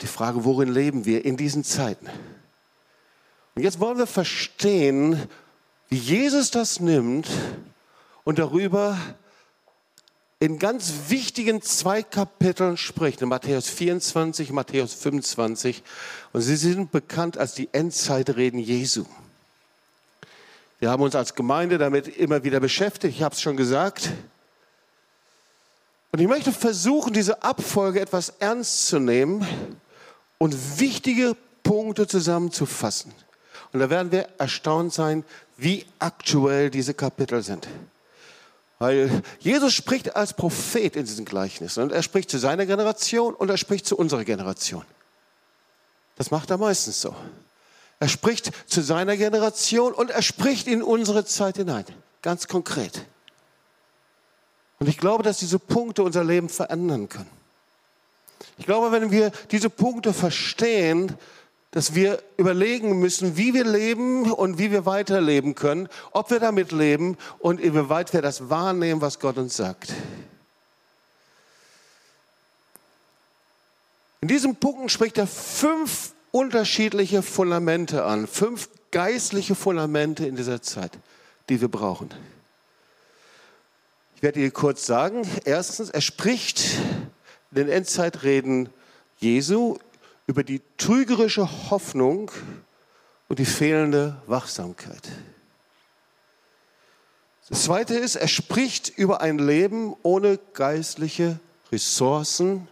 Die 0.00 0.06
Frage, 0.06 0.45
worin 0.45 0.73
leben 0.73 1.04
wir 1.04 1.25
in 1.25 1.37
diesen 1.37 1.64
Zeiten? 1.64 2.06
Und 3.54 3.62
jetzt 3.62 3.80
wollen 3.80 3.97
wir 3.97 4.06
verstehen, 4.06 5.23
wie 5.88 5.97
Jesus 5.97 6.50
das 6.50 6.80
nimmt 6.80 7.28
und 8.25 8.38
darüber 8.38 8.99
in 10.38 10.59
ganz 10.59 10.93
wichtigen 11.09 11.62
zwei 11.62 12.02
Kapiteln 12.02 12.76
spricht, 12.76 13.23
in 13.23 13.28
Matthäus 13.28 13.69
24, 13.69 14.52
Matthäus 14.52 14.93
25. 14.95 15.83
Und 16.33 16.40
sie 16.43 16.57
sind 16.57 16.93
bekannt 16.93 17.38
als 17.38 17.55
die 17.55 17.69
Endzeitreden 17.73 18.59
Jesu. 18.59 19.07
Wir 20.78 20.90
haben 20.90 21.02
uns 21.02 21.14
als 21.14 21.35
Gemeinde 21.35 21.78
damit 21.78 22.07
immer 22.19 22.45
wieder 22.45 22.61
beschäftigt, 22.61 23.16
ich 23.16 23.23
habe 23.23 23.35
es 23.35 23.40
schon 23.40 23.57
gesagt. 23.57 24.11
Und 26.12 26.21
ich 26.21 26.28
möchte 26.28 26.52
versuchen, 26.52 27.14
diese 27.14 27.43
Abfolge 27.43 28.00
etwas 28.00 28.35
ernst 28.38 28.88
zu 28.88 28.99
nehmen 28.99 29.47
und 30.37 30.78
wichtige 30.78 31.35
Punkte 31.62 32.07
zusammenzufassen. 32.07 33.12
Und 33.73 33.81
da 33.81 33.88
werden 33.88 34.12
wir 34.12 34.28
erstaunt 34.38 34.93
sein, 34.93 35.25
wie 35.57 35.87
aktuell 35.99 36.71
diese 36.71 36.93
Kapitel 36.93 37.43
sind. 37.43 37.66
Weil 38.78 39.23
Jesus 39.38 39.73
spricht 39.73 40.16
als 40.16 40.35
Prophet 40.35 40.97
in 40.97 41.06
diesen 41.06 41.25
Gleichnissen 41.25 41.83
und 41.83 41.92
er 41.92 42.02
spricht 42.02 42.30
zu 42.30 42.38
seiner 42.38 42.66
Generation 42.66 43.35
und 43.35 43.49
er 43.49 43.56
spricht 43.56 43.87
zu 43.87 43.97
unserer 43.97 44.25
Generation. 44.25 44.85
Das 46.16 46.30
macht 46.30 46.50
er 46.50 46.59
meistens 46.59 47.00
so. 47.00 47.14
Er 47.99 48.09
spricht 48.09 48.50
zu 48.66 48.83
seiner 48.83 49.16
Generation 49.16 49.95
und 49.95 50.11
er 50.11 50.21
spricht 50.21 50.66
in 50.66 50.83
unsere 50.83 51.25
Zeit 51.25 51.56
hinein, 51.56 51.87
ganz 52.21 52.47
konkret. 52.47 53.06
Und 54.78 54.88
ich 54.88 54.99
glaube, 54.99 55.23
dass 55.23 55.38
diese 55.38 55.59
Punkte 55.59 56.02
unser 56.02 56.23
Leben 56.23 56.50
verändern 56.50 57.09
können. 57.09 57.30
Ich 58.59 58.66
glaube, 58.66 58.92
wenn 58.92 59.11
wir 59.11 59.30
diese 59.50 59.71
Punkte 59.71 60.12
verstehen, 60.12 61.14
dass 61.70 61.94
wir 61.94 62.23
überlegen 62.37 62.99
müssen, 63.00 63.37
wie 63.37 63.52
wir 63.52 63.64
leben 63.64 64.30
und 64.32 64.58
wie 64.58 64.70
wir 64.70 64.87
weiterleben 64.87 65.54
können, 65.54 65.88
ob 66.12 66.30
wir 66.30 66.40
damit 66.40 66.73
leben 66.73 67.18
und 67.38 67.61
inwieweit 67.61 68.12
wir 68.12 68.23
das 68.23 68.49
wahrnehmen, 68.49 69.00
was 69.00 69.18
Gott 69.18 69.37
uns 69.37 69.56
sagt. 69.56 69.92
In 74.20 74.28
diesen 74.28 74.56
Punkten 74.56 74.88
spricht 74.88 75.18
er 75.18 75.26
fünf 75.26 76.12
unterschiedliche 76.30 77.23
Fundamente 77.23 78.04
an, 78.04 78.26
fünf 78.26 78.68
geistliche 78.90 79.54
Fundamente 79.54 80.26
in 80.26 80.37
dieser 80.37 80.62
Zeit, 80.62 80.92
die 81.49 81.61
wir 81.61 81.68
brauchen. 81.68 82.11
Ich 84.16 84.23
werde 84.23 84.40
dir 84.40 84.50
kurz 84.50 84.87
sagen. 84.87 85.28
Erstens, 85.44 85.90
er 85.90 86.00
spricht 86.00 86.64
in 87.50 87.56
den 87.56 87.68
Endzeitreden 87.68 88.70
Jesu 89.18 89.78
über 90.26 90.45
die 90.45 90.61
trügerische 90.76 91.71
Hoffnung 91.71 92.30
und 93.28 93.38
die 93.38 93.47
fehlende 93.47 94.21
Wachsamkeit. 94.26 95.09
Das 97.49 97.62
Zweite 97.62 97.95
ist, 97.95 98.16
er 98.16 98.26
spricht 98.26 98.88
über 98.88 99.21
ein 99.21 99.38
Leben 99.38 99.95
ohne 100.02 100.38
geistliche 100.54 101.38
Ressourcen 101.71 102.66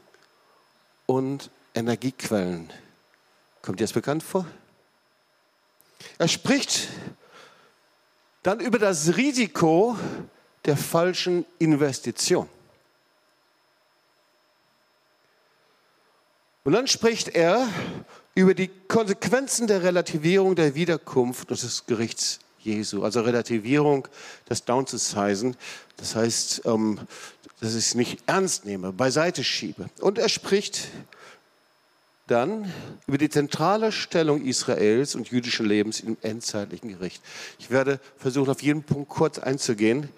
und 1.06 1.50
Energiequellen. 1.74 2.70
Kommt 3.62 3.78
dir 3.78 3.84
das 3.84 3.92
bekannt 3.92 4.22
vor? 4.22 4.46
Er 6.18 6.28
spricht 6.28 6.88
dann 8.42 8.60
über 8.60 8.78
das 8.78 9.16
Risiko 9.16 9.96
der 10.64 10.76
falschen 10.76 11.44
Investition. 11.58 12.48
Und 16.64 16.72
dann 16.72 16.86
spricht 16.86 17.28
er 17.28 17.68
über 18.34 18.54
die 18.54 18.70
Konsequenzen 18.88 19.66
der 19.66 19.82
Relativierung 19.82 20.56
der 20.56 20.74
Wiederkunft 20.74 21.50
und 21.50 21.62
des 21.62 21.84
Gerichts 21.86 22.40
Jesu. 22.58 23.04
Also 23.04 23.20
Relativierung, 23.20 24.08
das 24.46 24.64
Downsizen, 24.64 25.56
das 25.98 26.16
heißt, 26.16 26.62
ähm, 26.64 27.00
dass 27.60 27.72
ich 27.74 27.86
es 27.86 27.94
nicht 27.94 28.18
ernst 28.26 28.64
nehme, 28.64 28.92
beiseite 28.92 29.44
schiebe. 29.44 29.90
Und 30.00 30.18
er 30.18 30.30
spricht 30.30 30.88
dann 32.26 32.72
über 33.06 33.18
die 33.18 33.28
zentrale 33.28 33.92
Stellung 33.92 34.42
Israels 34.42 35.14
und 35.14 35.28
jüdischen 35.28 35.66
Lebens 35.66 36.00
im 36.00 36.16
endzeitlichen 36.22 36.88
Gericht. 36.88 37.22
Ich 37.58 37.70
werde 37.70 38.00
versuchen, 38.16 38.50
auf 38.50 38.62
jeden 38.62 38.82
Punkt 38.82 39.10
kurz 39.10 39.38
einzugehen. 39.38 40.08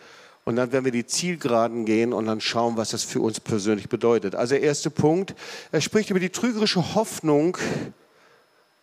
Und 0.46 0.54
dann 0.54 0.70
werden 0.70 0.84
wir 0.84 0.92
die 0.92 1.04
Zielgeraden 1.04 1.84
gehen 1.84 2.12
und 2.12 2.26
dann 2.26 2.40
schauen, 2.40 2.76
was 2.76 2.90
das 2.90 3.02
für 3.02 3.20
uns 3.20 3.40
persönlich 3.40 3.88
bedeutet. 3.88 4.36
Also 4.36 4.54
der 4.54 4.62
erste 4.62 4.90
Punkt, 4.90 5.34
er 5.72 5.80
spricht 5.80 6.10
über 6.10 6.20
die 6.20 6.30
trügerische 6.30 6.94
Hoffnung 6.94 7.58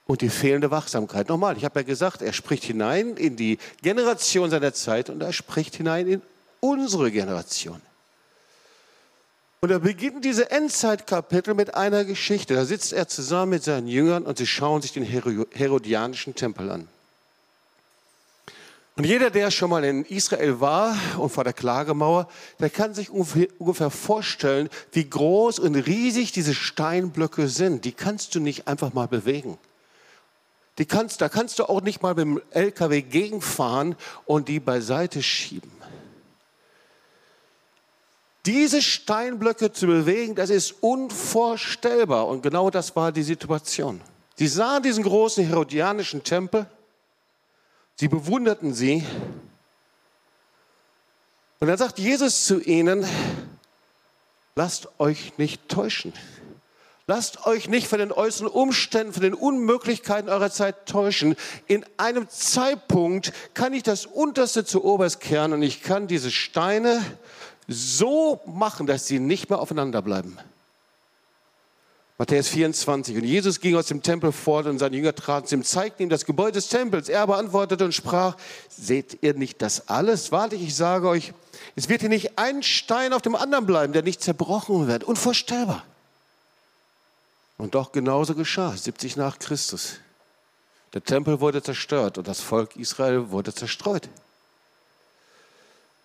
und 0.05 0.20
die 0.20 0.27
fehlende 0.27 0.72
Wachsamkeit. 0.72 1.29
Nochmal, 1.29 1.55
ich 1.55 1.63
habe 1.63 1.79
ja 1.79 1.86
gesagt, 1.86 2.22
er 2.22 2.34
spricht 2.34 2.65
hinein 2.65 3.15
in 3.15 3.38
die 3.38 3.60
Generation 3.82 4.50
seiner 4.50 4.74
Zeit 4.74 5.10
und 5.10 5.24
er 5.24 5.32
spricht 5.32 5.75
hinein 5.75 6.05
in 6.08 6.22
unsere 6.60 7.10
Generation. 7.12 7.82
Und 9.62 9.72
er 9.72 9.79
beginnt 9.79 10.25
diese 10.25 10.51
Endzeitkapitel 10.51 11.53
mit 11.53 11.75
einer 11.75 12.03
Geschichte. 12.03 12.55
Da 12.55 12.65
sitzt 12.65 12.91
er 12.91 13.08
zusammen 13.08 13.51
mit 13.51 13.63
seinen 13.63 13.88
Jüngern 13.88 14.24
und 14.24 14.38
sie 14.38 14.48
schauen 14.48 14.82
sich 14.82 14.91
den 14.91 15.05
Herodianischen 15.05 16.36
Tempel 16.36 16.70
an. 16.70 16.89
Und 18.95 19.05
jeder, 19.05 19.31
der 19.31 19.50
schon 19.50 19.71
mal 19.71 19.83
in 19.83 20.05
Israel 20.05 20.59
war 20.59 20.95
und 21.17 21.31
vor 21.31 21.43
der 21.43 21.53
Klagemauer, 21.53 22.27
der 22.59 22.69
kann 22.69 22.93
sich 22.93 23.09
ungefähr 23.09 23.89
vorstellen, 23.89 24.69
wie 24.91 25.09
groß 25.09 25.57
und 25.57 25.75
riesig 25.75 26.31
diese 26.31 26.53
Steinblöcke 26.53 27.47
sind. 27.47 27.85
Die 27.85 27.91
kannst 27.91 28.35
du 28.35 28.39
nicht 28.39 28.67
einfach 28.67 28.93
mal 28.93 29.07
bewegen. 29.07 29.57
Die 30.77 30.85
kannst, 30.85 31.21
da 31.21 31.29
kannst 31.29 31.57
du 31.57 31.65
auch 31.65 31.81
nicht 31.81 32.03
mal 32.03 32.13
mit 32.13 32.25
dem 32.25 32.41
LKW 32.51 33.01
gegenfahren 33.01 33.95
und 34.25 34.47
die 34.47 34.59
beiseite 34.59 35.23
schieben. 35.23 35.71
Diese 38.45 38.81
Steinblöcke 38.81 39.71
zu 39.71 39.88
bewegen, 39.88 40.35
das 40.35 40.50
ist 40.50 40.75
unvorstellbar. 40.81 42.27
Und 42.27 42.43
genau 42.43 42.69
das 42.69 42.95
war 42.95 43.12
die 43.12 43.23
Situation. 43.23 44.01
Sie 44.35 44.47
sahen 44.47 44.83
diesen 44.83 45.03
großen 45.03 45.45
herodianischen 45.45 46.23
Tempel 46.23 46.67
Sie 47.95 48.07
bewunderten 48.07 48.73
sie. 48.73 49.05
Und 51.59 51.67
dann 51.67 51.77
sagt 51.77 52.00
Jesus 52.00 52.45
zu 52.45 52.59
ihnen, 52.59 53.05
lasst 54.55 55.00
euch 55.00 55.38
nicht 55.38 55.69
täuschen. 55.69 56.13
Lasst 57.05 57.45
euch 57.45 57.67
nicht 57.67 57.88
von 57.88 58.00
den 58.00 58.13
äußeren 58.13 58.47
Umständen, 58.47 59.12
von 59.12 59.23
den 59.23 59.33
Unmöglichkeiten 59.33 60.29
eurer 60.29 60.51
Zeit 60.51 60.85
täuschen. 60.85 61.35
In 61.67 61.85
einem 61.97 62.29
Zeitpunkt 62.29 63.33
kann 63.53 63.73
ich 63.73 63.83
das 63.83 64.05
Unterste 64.05 64.63
zu 64.63 64.85
Oberst 64.85 65.19
kehren 65.19 65.51
und 65.51 65.63
ich 65.63 65.83
kann 65.83 66.07
diese 66.07 66.31
Steine 66.31 67.01
so 67.67 68.39
machen, 68.45 68.88
dass 68.88 69.05
sie 69.05 69.19
nicht 69.19 69.50
mehr 69.50 69.59
aufeinander 69.59 70.01
bleiben. 70.01 70.38
Matthäus 72.17 72.48
24. 72.50 73.17
Und 73.17 73.24
Jesus 73.24 73.60
ging 73.60 73.75
aus 73.75 73.88
dem 73.88 74.03
Tempel 74.03 74.32
fort 74.32 74.67
und 74.67 74.77
seine 74.79 74.96
Jünger 74.96 75.15
traten 75.15 75.48
zu 75.48 75.55
ihm, 75.55 75.63
zeigten 75.63 76.03
ihm 76.03 76.10
das 76.10 76.25
Gebäude 76.25 76.53
des 76.53 76.67
Tempels. 76.67 77.10
Er 77.10 77.25
beantwortete 77.25 77.86
und 77.86 77.93
sprach, 77.93 78.38
seht 78.70 79.17
ihr 79.22 79.34
nicht 79.34 79.62
das 79.62 79.88
alles? 79.88 80.32
Wahrlich, 80.32 80.62
ich 80.62 80.75
sage 80.75 81.08
euch, 81.08 81.34
es 81.75 81.89
wird 81.89 82.01
hier 82.01 82.10
nicht 82.10 82.38
ein 82.38 82.62
Stein 82.62 83.13
auf 83.13 83.22
dem 83.22 83.36
anderen 83.36 83.65
bleiben, 83.65 83.93
der 83.93 84.03
nicht 84.03 84.22
zerbrochen 84.22 84.88
wird. 84.88 85.03
Unvorstellbar. 85.03 85.84
Und 87.58 87.75
doch 87.75 87.91
genauso 87.91 88.36
geschah, 88.36 88.75
70 88.75 89.15
nach 89.15 89.39
Christus. 89.39 89.96
Der 90.93 91.03
Tempel 91.03 91.39
wurde 91.39 91.63
zerstört 91.63 92.20
und 92.20 92.27
das 92.27 92.41
Volk 92.41 92.75
Israel 92.75 93.32
wurde 93.32 93.53
zerstreut. 93.53 94.10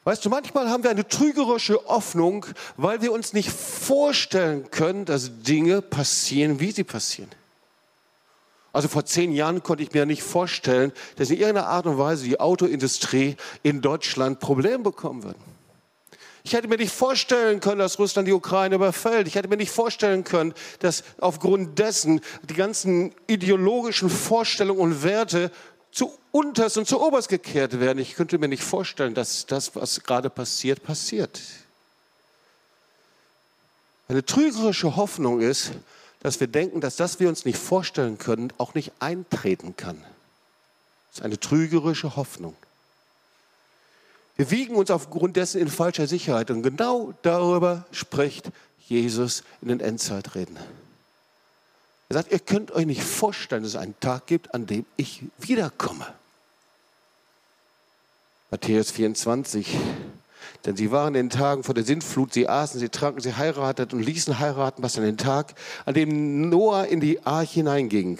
Weißt 0.08 0.24
du, 0.24 0.30
manchmal 0.30 0.70
haben 0.70 0.84
wir 0.84 0.90
eine 0.90 1.06
trügerische 1.06 1.78
Hoffnung, 1.84 2.46
weil 2.78 3.02
wir 3.02 3.12
uns 3.12 3.34
nicht 3.34 3.50
vorstellen 3.50 4.70
können, 4.70 5.04
dass 5.04 5.42
Dinge 5.42 5.82
passieren, 5.82 6.60
wie 6.60 6.70
sie 6.70 6.82
passieren. 6.82 7.28
Also 8.72 8.88
vor 8.88 9.04
zehn 9.04 9.32
Jahren 9.32 9.62
konnte 9.62 9.82
ich 9.82 9.92
mir 9.92 10.06
nicht 10.06 10.22
vorstellen, 10.22 10.92
dass 11.16 11.28
in 11.28 11.36
irgendeiner 11.36 11.66
Art 11.66 11.84
und 11.84 11.98
Weise 11.98 12.24
die 12.24 12.40
Autoindustrie 12.40 13.36
in 13.62 13.82
Deutschland 13.82 14.40
Probleme 14.40 14.78
bekommen 14.78 15.24
würde. 15.24 15.38
Ich 16.42 16.54
hätte 16.54 16.68
mir 16.68 16.78
nicht 16.78 16.94
vorstellen 16.94 17.60
können, 17.60 17.80
dass 17.80 17.98
Russland 17.98 18.26
die 18.28 18.32
Ukraine 18.32 18.76
überfällt. 18.76 19.28
Ich 19.28 19.34
hätte 19.34 19.48
mir 19.48 19.58
nicht 19.58 19.72
vorstellen 19.72 20.24
können, 20.24 20.54
dass 20.78 21.04
aufgrund 21.20 21.78
dessen 21.78 22.22
die 22.48 22.54
ganzen 22.54 23.14
ideologischen 23.26 24.08
Vorstellungen 24.08 24.80
und 24.80 25.02
Werte 25.02 25.50
zu 25.92 26.12
unterst 26.38 26.78
und 26.78 26.86
zu 26.86 27.00
oberst 27.00 27.28
gekehrt 27.28 27.80
werden. 27.80 27.98
Ich 27.98 28.14
könnte 28.14 28.38
mir 28.38 28.48
nicht 28.48 28.62
vorstellen, 28.62 29.14
dass 29.14 29.46
das, 29.46 29.74
was 29.74 30.04
gerade 30.04 30.30
passiert, 30.30 30.84
passiert. 30.84 31.40
Eine 34.06 34.24
trügerische 34.24 34.94
Hoffnung 34.96 35.40
ist, 35.40 35.72
dass 36.20 36.38
wir 36.38 36.46
denken, 36.46 36.80
dass 36.80 36.96
das 36.96 37.18
wir 37.18 37.28
uns 37.28 37.44
nicht 37.44 37.58
vorstellen 37.58 38.18
können, 38.18 38.52
auch 38.56 38.74
nicht 38.74 38.92
eintreten 39.00 39.76
kann. 39.76 40.00
Das 41.10 41.18
ist 41.18 41.24
eine 41.24 41.40
trügerische 41.40 42.14
Hoffnung. 42.16 42.56
Wir 44.36 44.50
wiegen 44.52 44.76
uns 44.76 44.92
aufgrund 44.92 45.36
dessen 45.36 45.60
in 45.60 45.68
falscher 45.68 46.06
Sicherheit 46.06 46.52
und 46.52 46.62
genau 46.62 47.12
darüber 47.22 47.84
spricht 47.90 48.50
Jesus 48.86 49.42
in 49.60 49.68
den 49.68 49.80
Endzeitreden. 49.80 50.56
Er 52.08 52.14
sagt, 52.14 52.32
ihr 52.32 52.38
könnt 52.38 52.70
euch 52.70 52.86
nicht 52.86 53.02
vorstellen, 53.02 53.64
dass 53.64 53.72
es 53.72 53.80
einen 53.80 53.98
Tag 53.98 54.26
gibt, 54.26 54.54
an 54.54 54.66
dem 54.66 54.86
ich 54.96 55.24
wiederkomme. 55.38 56.06
Matthäus 58.50 58.90
24. 58.90 59.76
Denn 60.64 60.76
sie 60.76 60.90
waren 60.90 61.14
in 61.14 61.28
den 61.28 61.30
Tagen 61.30 61.62
vor 61.62 61.74
der 61.74 61.84
Sintflut, 61.84 62.32
sie 62.32 62.48
aßen, 62.48 62.80
sie 62.80 62.88
tranken, 62.88 63.20
sie 63.20 63.36
heirateten 63.36 63.98
und 63.98 64.04
ließen 64.04 64.38
heiraten, 64.38 64.82
was 64.82 64.96
an 64.96 65.04
den 65.04 65.16
Tag, 65.16 65.54
an 65.84 65.94
dem 65.94 66.48
Noah 66.48 66.86
in 66.86 67.00
die 67.00 67.24
Arche 67.24 67.54
hineinging. 67.54 68.18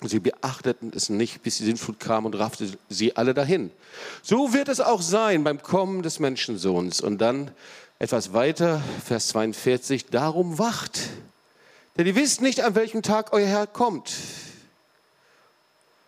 Und 0.00 0.08
sie 0.08 0.20
beachteten 0.20 0.92
es 0.94 1.08
nicht, 1.08 1.42
bis 1.42 1.58
die 1.58 1.64
Sintflut 1.64 2.00
kam 2.00 2.26
und 2.26 2.34
raffte 2.34 2.68
sie 2.88 3.16
alle 3.16 3.34
dahin. 3.34 3.70
So 4.22 4.52
wird 4.52 4.68
es 4.68 4.80
auch 4.80 5.00
sein 5.00 5.44
beim 5.44 5.62
Kommen 5.62 6.02
des 6.02 6.18
Menschensohns. 6.18 7.00
Und 7.00 7.18
dann 7.18 7.50
etwas 7.98 8.32
weiter, 8.32 8.82
Vers 9.04 9.28
42, 9.28 10.06
darum 10.06 10.58
wacht 10.58 11.00
denn 11.96 12.06
ihr 12.06 12.16
wisst 12.16 12.40
nicht, 12.40 12.60
an 12.62 12.74
welchem 12.74 13.02
Tag 13.02 13.32
euer 13.32 13.46
Herr 13.46 13.66
kommt. 13.66 14.12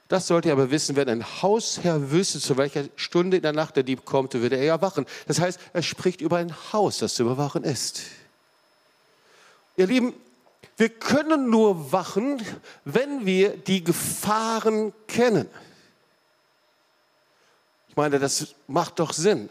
Das 0.09 0.29
sollt 0.29 0.47
ihr 0.47 0.53
aber 0.53 0.71
wissen, 0.71 0.95
wenn 0.95 1.09
ein 1.09 1.25
Hausherr 1.43 2.13
wüsste, 2.13 2.39
zu 2.39 2.57
welcher 2.57 2.85
Stunde 2.95 3.39
in 3.39 3.43
der 3.43 3.53
Nacht 3.53 3.75
der 3.75 3.83
Dieb 3.83 4.05
kommt, 4.05 4.35
würde 4.35 4.57
er 4.57 4.65
ja 4.65 4.81
wachen. 4.81 5.05
Das 5.27 5.41
heißt, 5.41 5.59
er 5.73 5.83
spricht 5.83 6.21
über 6.21 6.37
ein 6.37 6.55
Haus, 6.73 6.99
das 6.99 7.15
zu 7.15 7.25
überwachen 7.25 7.65
ist. 7.65 8.03
Ihr 9.77 9.89
Lieben, 9.89 10.15
wir 10.77 10.91
können 10.91 11.51
nur 11.51 11.91
wachen, 11.91 12.41
wenn 12.85 13.27
wir 13.27 13.57
die 13.57 13.83
Gefahren 13.83 14.93
kennen. 15.09 15.49
Ich 17.89 17.97
meine, 17.97 18.19
das 18.19 18.55
macht 18.69 18.99
doch 18.99 19.13
Sinn. 19.13 19.49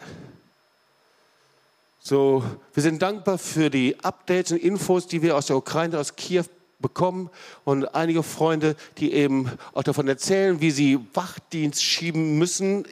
So, 1.99 2.43
wir 2.73 2.83
sind 2.83 3.01
dankbar 3.01 3.39
für 3.39 3.71
die 3.71 3.97
Updates 4.03 4.51
und 4.51 4.59
Infos, 4.59 5.07
die 5.07 5.23
wir 5.23 5.35
aus 5.35 5.47
der 5.47 5.57
Ukraine, 5.57 5.99
aus 5.99 6.15
Kiew 6.15 6.45
bekommen 6.79 7.29
und 7.63 7.95
einige 7.95 8.23
Freunde, 8.23 8.75
die 8.97 9.13
eben 9.13 9.51
auch 9.73 9.83
davon 9.83 10.07
erzählen, 10.07 10.61
wie 10.61 10.71
sie 10.71 10.99
Wachdienst 11.13 11.83
schieben 11.83 12.37
müssen 12.37 12.85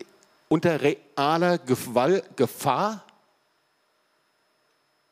unter 0.49 0.81
realer 0.81 1.57
Gefahr. 1.57 3.03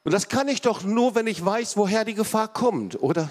Und 0.04 0.14
das 0.14 0.30
kann 0.30 0.48
ich 0.48 0.62
doch 0.62 0.84
nur, 0.84 1.16
wenn 1.16 1.28
ich 1.28 1.44
weiß, 1.44 1.78
woher 1.78 2.06
die 2.06 2.16
Gefahr 2.16 2.48
kommt, 2.48 3.02
oder? 3.02 3.30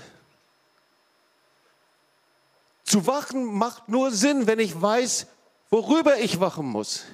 Zu 2.85 3.07
wachen 3.07 3.55
macht 3.55 3.89
nur 3.89 4.11
Sinn, 4.11 4.47
wenn 4.47 4.59
ich 4.59 4.81
weiß, 4.81 5.27
worüber 5.71 6.19
ich 6.19 6.41
wachen 6.41 6.67
muss. 6.67 7.05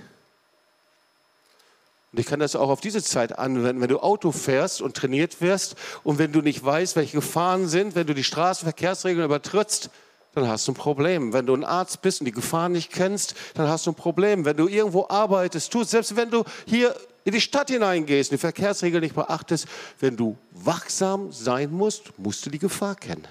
Und 2.13 2.21
ich 2.21 2.27
kann 2.27 2.41
das 2.41 2.57
auch 2.57 2.69
auf 2.69 2.81
diese 2.81 3.03
Zeit 3.03 3.39
anwenden, 3.39 3.83
wenn 3.83 3.89
du 3.89 3.99
Auto 3.99 4.33
fährst 4.33 4.81
und 4.81 4.97
trainiert 4.97 5.41
wirst 5.41 5.77
und 6.05 6.19
wenn 6.19 6.33
du 6.33 6.41
nicht 6.41 6.65
weißt, 6.65 6.97
welche 6.97 7.17
Gefahren 7.17 7.69
sind, 7.69 7.95
wenn 7.95 8.07
du 8.07 8.15
die 8.15 8.25
Straßenverkehrsregeln 8.25 9.25
übertrittst, 9.25 9.91
dann 10.35 10.49
hast 10.49 10.69
du 10.69 10.73
ein 10.73 10.77
Problem. 10.77 11.33
Wenn 11.33 11.47
du 11.47 11.55
ein 11.55 11.65
Arzt 11.65 12.03
bist 12.03 12.21
und 12.21 12.27
die 12.27 12.33
Gefahren 12.33 12.73
nicht 12.73 12.93
kennst, 12.93 13.35
dann 13.55 13.69
hast 13.69 13.87
du 13.87 13.91
ein 13.91 13.95
Problem. 13.95 14.45
Wenn 14.45 14.57
du 14.57 14.69
irgendwo 14.69 15.07
arbeitest, 15.09 15.73
tust, 15.73 15.91
selbst 15.91 16.15
wenn 16.15 16.31
du 16.31 16.45
hier 16.67 16.95
in 17.25 17.33
die 17.33 17.41
Stadt 17.41 17.71
hineingehst 17.71 18.31
und 18.31 18.37
die 18.37 18.41
Verkehrsregeln 18.41 19.03
nicht 19.03 19.15
beachtest, 19.15 19.67
wenn 19.99 20.17
du 20.17 20.37
wachsam 20.53 21.33
sein 21.33 21.73
musst, 21.73 22.19
musst 22.19 22.45
du 22.47 22.51
die 22.51 22.59
Gefahr 22.59 22.95
kennen. 22.95 23.27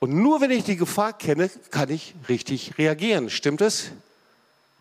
Und 0.00 0.12
nur 0.12 0.42
wenn 0.42 0.50
ich 0.50 0.64
die 0.64 0.76
Gefahr 0.76 1.14
kenne, 1.14 1.50
kann 1.70 1.88
ich 1.88 2.14
richtig 2.28 2.76
reagieren. 2.76 3.30
Stimmt 3.30 3.62
es? 3.62 3.90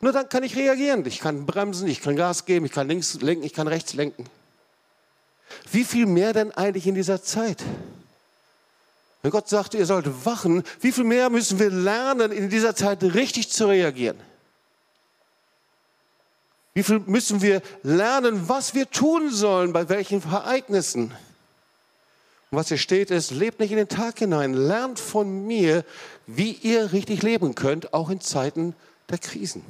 Nur 0.03 0.12
dann 0.12 0.27
kann 0.27 0.43
ich 0.43 0.57
reagieren. 0.57 1.05
Ich 1.05 1.22
kann 1.22 1.45
bremsen, 1.45 1.88
ich 1.88 2.01
kann 2.01 2.17
Gas 2.17 2.43
geben, 2.43 2.65
ich 2.65 2.74
kann 2.74 2.89
links 2.89 3.13
lenken, 3.22 3.45
ich 3.45 3.53
kann 3.53 3.69
rechts 3.69 3.93
lenken. 3.93 4.25
Wie 5.72 5.86
viel 5.86 6.05
mehr 6.05 6.33
denn 6.33 6.51
eigentlich 6.51 6.88
in 6.88 6.95
dieser 6.95 7.24
Zeit? 7.24 7.63
Wenn 9.22 9.31
Gott 9.31 9.48
sagt, 9.48 9.75
ihr 9.75 9.86
sollt 9.86 10.25
wachen, 10.25 10.63
wie 10.81 10.91
viel 10.91 11.05
mehr 11.05 11.29
müssen 11.29 11.57
wir 11.57 11.69
lernen, 11.69 12.33
in 12.33 12.50
dieser 12.50 12.75
Zeit 12.75 13.01
richtig 13.01 13.50
zu 13.50 13.65
reagieren? 13.65 14.19
Wie 16.74 16.83
viel 16.83 17.00
müssen 17.00 17.41
wir 17.41 17.62
lernen, 17.83 18.50
was 18.50 18.74
wir 18.74 18.91
tun 18.91 19.31
sollen, 19.31 19.72
bei 19.72 19.88
welchen 19.88 20.22
Ereignissen? 20.22 21.13
Und 22.51 22.57
was 22.57 22.67
hier 22.67 22.77
steht 22.77 23.10
ist, 23.10 23.31
lebt 23.31 23.62
nicht 23.62 23.72
in 23.72 23.77
den 23.77 23.88
Tag 23.88 24.19
hinein, 24.19 24.53
lernt 24.53 25.00
von 25.00 25.48
mir, 25.48 25.86
wie 26.27 26.51
ihr 26.51 26.91
richtig 26.91 27.24
leben 27.24 27.55
könnt, 27.55 27.93
auch 27.93 28.10
in 28.10 28.19
Zeiten 28.19 28.75
der 29.10 29.19
Krisen. 29.19 29.63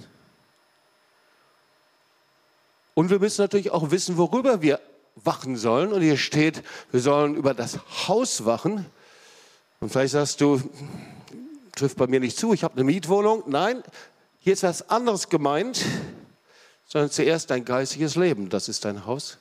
Und 2.93 3.09
wir 3.09 3.19
müssen 3.19 3.41
natürlich 3.41 3.71
auch 3.71 3.91
wissen, 3.91 4.17
worüber 4.17 4.61
wir 4.61 4.79
wachen 5.15 5.55
sollen. 5.55 5.93
Und 5.93 6.01
hier 6.01 6.17
steht, 6.17 6.63
wir 6.91 6.99
sollen 6.99 7.35
über 7.35 7.53
das 7.53 7.79
Haus 8.07 8.45
wachen. 8.45 8.85
Und 9.79 9.91
vielleicht 9.91 10.13
sagst 10.13 10.41
du, 10.41 10.61
trifft 11.75 11.97
bei 11.97 12.07
mir 12.07 12.19
nicht 12.19 12.37
zu, 12.37 12.53
ich 12.53 12.63
habe 12.63 12.75
eine 12.75 12.83
Mietwohnung. 12.83 13.43
Nein, 13.47 13.83
hier 14.39 14.53
ist 14.53 14.63
was 14.63 14.89
anderes 14.89 15.29
gemeint, 15.29 15.83
sondern 16.87 17.11
zuerst 17.11 17.49
dein 17.49 17.65
geistiges 17.65 18.15
Leben. 18.15 18.49
Das 18.49 18.69
ist 18.69 18.85
dein 18.85 19.05
Haus. 19.05 19.37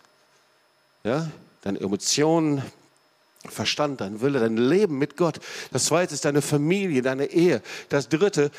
Ja, 1.04 1.30
deine 1.62 1.80
Emotionen, 1.80 2.62
Verstand, 3.48 4.00
dein 4.00 4.20
Wille, 4.20 4.38
dein 4.38 4.56
Leben 4.56 4.98
mit 4.98 5.16
Gott. 5.16 5.40
Das 5.72 5.86
zweite 5.86 6.14
ist 6.14 6.24
deine 6.24 6.42
Familie, 6.42 7.02
deine 7.02 7.26
Ehe. 7.26 7.60
Das 7.88 8.08
dritte, 8.08 8.52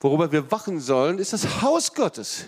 worüber 0.00 0.32
wir 0.32 0.50
wachen 0.50 0.80
sollen, 0.80 1.18
ist 1.18 1.34
das 1.34 1.60
Haus 1.60 1.92
Gottes. 1.92 2.46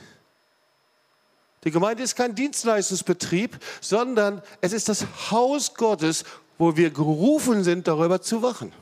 Die 1.67 1.73
Gemeinde 1.73 2.05
ist 2.05 2.15
kein 2.15 2.37
Dienstleistungsbetrieb, 2.37 3.59
sondern 3.81 4.41
es 4.61 4.73
ist 4.73 4.89
das 4.89 5.05
Haus 5.33 5.75
Gottes, 5.75 6.23
wo 6.59 6.77
wir 6.77 6.91
gerufen 6.91 7.65
sind, 7.65 7.89
darüber 7.89 8.23
zu 8.23 8.41
wachen. 8.41 8.73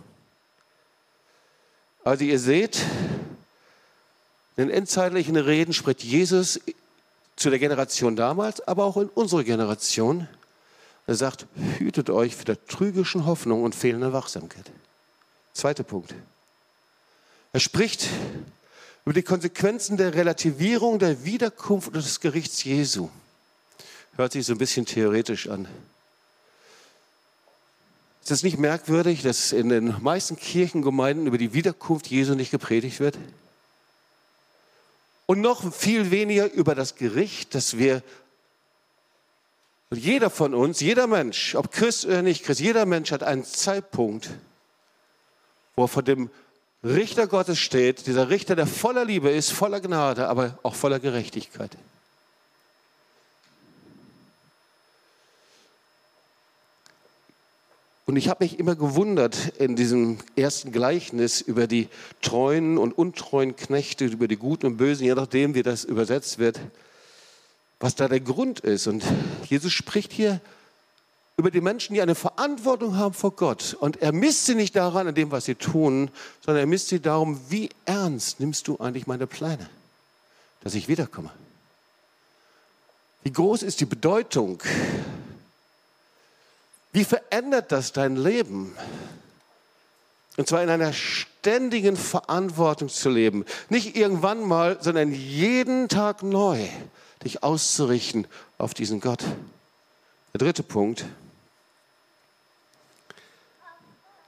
Also 2.04 2.24
ihr 2.24 2.38
seht, 2.38 2.82
in 4.58 4.68
den 4.68 4.70
endzeitlichen 4.70 5.36
Reden 5.36 5.72
spricht 5.72 6.04
Jesus 6.04 6.60
zu 7.36 7.48
der 7.48 7.58
Generation 7.58 8.16
damals, 8.16 8.60
aber 8.68 8.84
auch 8.84 8.98
in 8.98 9.08
unsere 9.08 9.44
Generation. 9.44 10.28
Er 11.06 11.14
sagt, 11.14 11.46
hütet 11.78 12.10
euch 12.10 12.36
vor 12.36 12.44
der 12.44 12.62
trügischen 12.66 13.24
Hoffnung 13.24 13.62
und 13.62 13.74
fehlender 13.74 14.12
Wachsamkeit. 14.12 14.70
Zweiter 15.54 15.84
Punkt. 15.84 16.14
Er 17.54 17.60
spricht 17.60 18.10
über 19.04 19.12
die 19.12 19.22
Konsequenzen 19.22 19.96
der 19.96 20.14
Relativierung 20.14 20.98
der 20.98 21.24
Wiederkunft 21.24 21.88
und 21.88 21.96
des 21.96 22.20
Gerichts 22.20 22.64
Jesu. 22.64 23.10
Hört 24.16 24.32
sich 24.32 24.46
so 24.46 24.52
ein 24.52 24.58
bisschen 24.58 24.86
theoretisch 24.86 25.48
an. 25.48 25.68
Ist 28.22 28.30
es 28.30 28.42
nicht 28.42 28.58
merkwürdig, 28.58 29.22
dass 29.22 29.52
in 29.52 29.68
den 29.68 30.02
meisten 30.02 30.36
Kirchengemeinden 30.36 31.26
über 31.26 31.36
die 31.36 31.52
Wiederkunft 31.52 32.06
Jesu 32.06 32.34
nicht 32.34 32.50
gepredigt 32.50 33.00
wird? 33.00 33.18
Und 35.26 35.42
noch 35.42 35.74
viel 35.74 36.10
weniger 36.10 36.50
über 36.50 36.74
das 36.74 36.94
Gericht, 36.94 37.54
dass 37.54 37.76
wir, 37.76 38.02
jeder 39.90 40.30
von 40.30 40.54
uns, 40.54 40.80
jeder 40.80 41.06
Mensch, 41.06 41.54
ob 41.54 41.70
Christ 41.70 42.06
oder 42.06 42.22
nicht 42.22 42.44
Christ, 42.44 42.60
jeder 42.60 42.86
Mensch 42.86 43.12
hat 43.12 43.22
einen 43.22 43.44
Zeitpunkt, 43.44 44.30
wo 45.76 45.84
er 45.84 45.88
vor 45.88 46.02
dem 46.02 46.30
Richter 46.84 47.26
Gottes 47.26 47.58
steht, 47.58 48.06
dieser 48.06 48.28
Richter, 48.28 48.56
der 48.56 48.66
voller 48.66 49.06
Liebe 49.06 49.30
ist, 49.30 49.50
voller 49.50 49.80
Gnade, 49.80 50.28
aber 50.28 50.58
auch 50.62 50.74
voller 50.74 51.00
Gerechtigkeit. 51.00 51.70
Und 58.06 58.16
ich 58.16 58.28
habe 58.28 58.44
mich 58.44 58.58
immer 58.58 58.76
gewundert 58.76 59.54
in 59.58 59.76
diesem 59.76 60.18
ersten 60.36 60.72
Gleichnis 60.72 61.40
über 61.40 61.66
die 61.66 61.88
treuen 62.20 62.76
und 62.76 62.92
untreuen 62.92 63.56
Knechte, 63.56 64.04
über 64.04 64.28
die 64.28 64.36
Guten 64.36 64.66
und 64.66 64.76
Bösen, 64.76 65.06
je 65.06 65.14
nachdem, 65.14 65.54
wie 65.54 65.62
das 65.62 65.84
übersetzt 65.84 66.38
wird, 66.38 66.60
was 67.80 67.94
da 67.94 68.06
der 68.06 68.20
Grund 68.20 68.60
ist. 68.60 68.86
Und 68.88 69.02
Jesus 69.48 69.72
spricht 69.72 70.12
hier 70.12 70.42
über 71.36 71.50
die 71.50 71.60
Menschen, 71.60 71.94
die 71.94 72.02
eine 72.02 72.14
Verantwortung 72.14 72.96
haben 72.96 73.14
vor 73.14 73.32
Gott. 73.32 73.76
Und 73.78 74.00
er 74.00 74.12
misst 74.12 74.46
sie 74.46 74.54
nicht 74.54 74.76
daran, 74.76 75.08
an 75.08 75.14
dem, 75.14 75.30
was 75.30 75.46
sie 75.46 75.56
tun, 75.56 76.10
sondern 76.44 76.62
er 76.62 76.66
misst 76.66 76.88
sie 76.88 77.00
darum, 77.00 77.40
wie 77.48 77.70
ernst 77.84 78.40
nimmst 78.40 78.68
du 78.68 78.78
eigentlich 78.78 79.06
meine 79.06 79.26
Pläne, 79.26 79.68
dass 80.62 80.74
ich 80.74 80.88
wiederkomme. 80.88 81.30
Wie 83.24 83.32
groß 83.32 83.62
ist 83.62 83.80
die 83.80 83.86
Bedeutung? 83.86 84.62
Wie 86.92 87.04
verändert 87.04 87.72
das 87.72 87.92
dein 87.92 88.16
Leben? 88.16 88.76
Und 90.36 90.48
zwar 90.48 90.62
in 90.62 90.68
einer 90.68 90.92
ständigen 90.92 91.96
Verantwortung 91.96 92.88
zu 92.88 93.08
leben. 93.08 93.44
Nicht 93.68 93.96
irgendwann 93.96 94.46
mal, 94.46 94.78
sondern 94.80 95.12
jeden 95.12 95.88
Tag 95.88 96.22
neu 96.22 96.68
dich 97.24 97.42
auszurichten 97.42 98.26
auf 98.58 98.74
diesen 98.74 99.00
Gott. 99.00 99.24
Der 100.32 100.38
dritte 100.38 100.62
Punkt. 100.62 101.04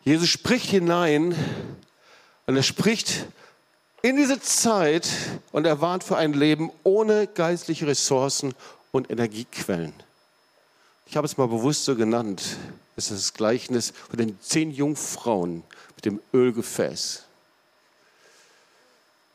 Jesus 0.07 0.29
spricht 0.29 0.71
hinein 0.71 1.35
und 2.47 2.57
er 2.57 2.62
spricht 2.62 3.27
in 4.03 4.16
diese 4.16 4.40
Zeit 4.40 5.09
und 5.51 5.66
er 5.66 5.81
warnt 5.81 6.05
für 6.05 6.16
ein 6.16 6.33
Leben 6.33 6.71
ohne 6.85 7.27
geistliche 7.27 7.88
Ressourcen 7.88 8.55
und 8.92 9.11
Energiequellen. 9.11 9.92
Ich 11.07 11.16
habe 11.16 11.27
es 11.27 11.37
mal 11.37 11.49
bewusst 11.49 11.87
so 11.87 11.97
genannt. 11.97 12.57
Es 12.95 13.11
ist 13.11 13.21
das 13.21 13.35
Gleichnis 13.35 13.92
von 14.09 14.16
den 14.16 14.38
zehn 14.40 14.71
Jungfrauen 14.71 15.64
mit 15.97 16.05
dem 16.05 16.21
Ölgefäß. 16.33 17.25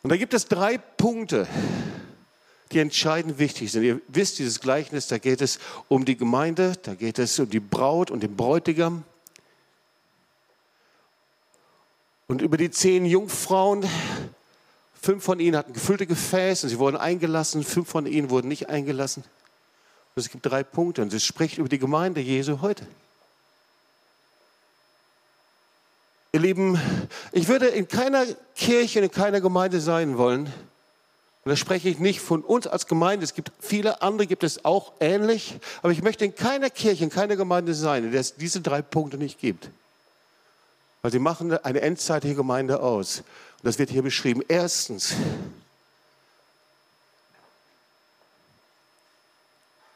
Und 0.04 0.10
da 0.10 0.16
gibt 0.16 0.34
es 0.34 0.48
drei 0.48 0.78
Punkte, 0.78 1.50
die 2.72 2.80
entscheidend 2.80 3.40
wichtig 3.40 3.74
sind. 3.74 3.84
Ihr 3.84 4.00
wisst, 4.08 4.40
dieses 4.40 4.62
Gleichnis, 4.62 5.08
da 5.08 5.18
geht 5.18 5.42
es 5.42 5.60
um 5.90 6.06
die 6.06 6.16
Gemeinde, 6.16 6.78
da 6.82 6.96
geht 6.96 7.20
es 7.20 7.38
um 7.40 7.50
die 7.50 7.60
Braut 7.60 8.10
und 8.10 8.24
den 8.24 8.38
Bräutigam. 8.38 9.04
Und 12.32 12.42
über 12.42 12.56
die 12.56 12.72
zehn 12.72 13.06
Jungfrauen, 13.06 13.86
fünf 15.02 15.22
von 15.22 15.42
ihnen 15.42 15.58
hatten 15.58 15.74
gefüllte 15.74 16.08
Gefäße, 16.08 16.70
sie 16.70 16.80
wurden 16.80 16.96
eingelassen, 16.96 17.62
fünf 17.62 17.90
von 17.90 18.06
ihnen 18.06 18.30
wurden 18.30 18.48
nicht 18.48 18.70
eingelassen. 18.70 19.26
Und 20.16 20.22
es 20.22 20.30
gibt 20.30 20.46
drei 20.46 20.64
Punkte 20.64 21.02
und 21.02 21.12
es 21.12 21.26
spricht 21.26 21.58
über 21.58 21.68
die 21.68 21.78
Gemeinde 21.78 22.22
Jesu 22.22 22.62
heute. 22.62 22.88
Ihr 26.32 26.40
Lieben, 26.40 26.80
ich 27.34 27.50
würde 27.50 27.68
in 27.68 27.90
keiner 27.90 28.26
Kirche, 28.56 29.02
in 29.02 29.12
keiner 29.12 29.42
Gemeinde 29.42 29.82
sein 29.82 30.18
wollen, 30.18 30.46
und 30.46 31.50
da 31.50 31.58
spreche 31.58 31.90
ich 31.90 32.00
nicht 32.00 32.22
von 32.22 32.46
uns 32.46 32.66
als 32.66 32.88
Gemeinde, 32.88 33.26
es 33.26 33.34
gibt 33.34 33.52
viele 33.60 34.02
andere, 34.02 34.26
gibt 34.26 34.46
es 34.46 34.64
auch 34.64 34.94
ähnlich, 35.02 35.56
aber 35.82 35.92
ich 35.92 36.02
möchte 36.02 36.24
in 36.24 36.34
keiner 36.34 36.70
Kirche, 36.70 37.04
in 37.04 37.10
keiner 37.10 37.36
Gemeinde 37.36 37.74
sein, 37.74 38.06
in 38.06 38.12
der 38.14 38.22
es 38.22 38.36
diese 38.38 38.62
drei 38.62 38.82
Punkte 38.82 39.18
nicht 39.18 39.38
gibt. 39.38 39.70
Weil 41.02 41.12
sie 41.12 41.20
machen 41.20 41.52
eine 41.52 41.82
endzeitige 41.82 42.36
Gemeinde 42.36 42.82
aus. 42.82 43.20
Und 43.20 43.64
das 43.64 43.80
wird 43.80 43.90
hier 43.90 44.04
beschrieben. 44.04 44.42
Erstens, 44.48 45.14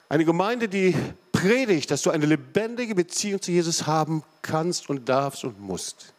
eine 0.09 0.25
Gemeinde, 0.25 0.67
die 0.67 0.95
predigt, 1.31 1.91
dass 1.91 2.01
du 2.01 2.09
eine 2.09 2.25
lebendige 2.25 2.95
Beziehung 2.95 3.41
zu 3.41 3.51
Jesus 3.51 3.85
haben 3.85 4.23
kannst 4.41 4.89
und 4.89 5.07
darfst 5.07 5.43
und 5.43 5.59
musst. 5.59 6.13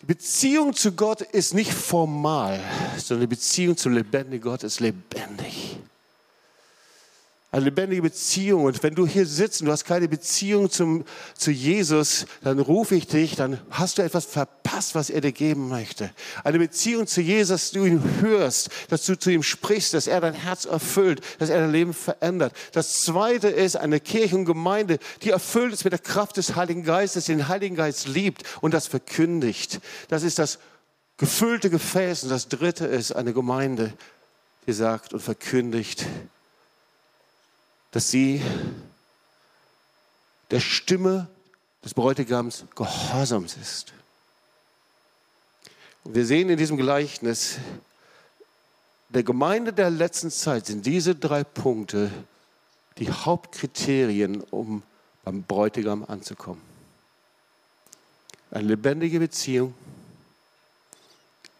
Die 0.00 0.06
Beziehung 0.06 0.74
zu 0.74 0.92
Gott 0.92 1.20
ist 1.20 1.54
nicht 1.54 1.72
formal, 1.72 2.60
sondern 2.96 3.28
die 3.28 3.36
Beziehung 3.36 3.76
zum 3.76 3.92
lebendigen 3.92 4.42
Gott 4.42 4.64
ist 4.64 4.80
lebendig. 4.80 5.76
Eine 7.54 7.66
lebendige 7.66 8.00
Beziehung. 8.00 8.64
Und 8.64 8.82
wenn 8.82 8.94
du 8.94 9.06
hier 9.06 9.26
sitzt 9.26 9.60
und 9.60 9.66
du 9.66 9.72
hast 9.72 9.84
keine 9.84 10.08
Beziehung 10.08 10.70
zum, 10.70 11.04
zu 11.36 11.50
Jesus, 11.50 12.24
dann 12.42 12.58
rufe 12.58 12.94
ich 12.94 13.06
dich, 13.06 13.36
dann 13.36 13.60
hast 13.68 13.98
du 13.98 14.02
etwas 14.02 14.24
verpasst, 14.24 14.94
was 14.94 15.10
er 15.10 15.20
dir 15.20 15.32
geben 15.32 15.68
möchte. 15.68 16.10
Eine 16.44 16.58
Beziehung 16.58 17.06
zu 17.06 17.20
Jesus, 17.20 17.48
dass 17.48 17.70
du 17.72 17.84
ihn 17.84 18.02
hörst, 18.22 18.70
dass 18.88 19.04
du 19.04 19.18
zu 19.18 19.30
ihm 19.30 19.42
sprichst, 19.42 19.92
dass 19.92 20.06
er 20.06 20.22
dein 20.22 20.32
Herz 20.32 20.64
erfüllt, 20.64 21.20
dass 21.40 21.50
er 21.50 21.60
dein 21.60 21.72
Leben 21.72 21.92
verändert. 21.92 22.54
Das 22.72 23.02
zweite 23.02 23.48
ist 23.48 23.76
eine 23.76 24.00
Kirche 24.00 24.34
und 24.34 24.46
Gemeinde, 24.46 24.98
die 25.20 25.28
erfüllt 25.28 25.74
ist 25.74 25.84
mit 25.84 25.92
der 25.92 26.00
Kraft 26.00 26.38
des 26.38 26.56
Heiligen 26.56 26.84
Geistes, 26.84 27.26
den 27.26 27.48
Heiligen 27.48 27.76
Geist 27.76 28.08
liebt 28.08 28.44
und 28.62 28.72
das 28.72 28.86
verkündigt. 28.86 29.80
Das 30.08 30.22
ist 30.22 30.38
das 30.38 30.58
gefüllte 31.18 31.68
Gefäß. 31.68 32.22
Und 32.22 32.30
das 32.30 32.48
dritte 32.48 32.86
ist 32.86 33.12
eine 33.12 33.34
Gemeinde, 33.34 33.92
die 34.66 34.72
sagt 34.72 35.12
und 35.12 35.20
verkündigt, 35.20 36.06
dass 37.92 38.10
sie 38.10 38.42
der 40.50 40.60
Stimme 40.60 41.28
des 41.84 41.94
Bräutigams 41.94 42.64
gehorsams 42.74 43.56
ist. 43.56 43.92
Und 46.04 46.14
wir 46.14 46.26
sehen 46.26 46.48
in 46.48 46.56
diesem 46.56 46.76
Gleichnis, 46.76 47.58
der 49.08 49.22
Gemeinde 49.22 49.72
der 49.72 49.90
letzten 49.90 50.30
Zeit 50.30 50.66
sind 50.66 50.84
diese 50.84 51.14
drei 51.14 51.44
Punkte 51.44 52.10
die 52.98 53.10
Hauptkriterien, 53.10 54.42
um 54.50 54.82
beim 55.24 55.42
Bräutigam 55.42 56.04
anzukommen. 56.04 56.62
Eine 58.50 58.68
lebendige 58.68 59.18
Beziehung, 59.18 59.74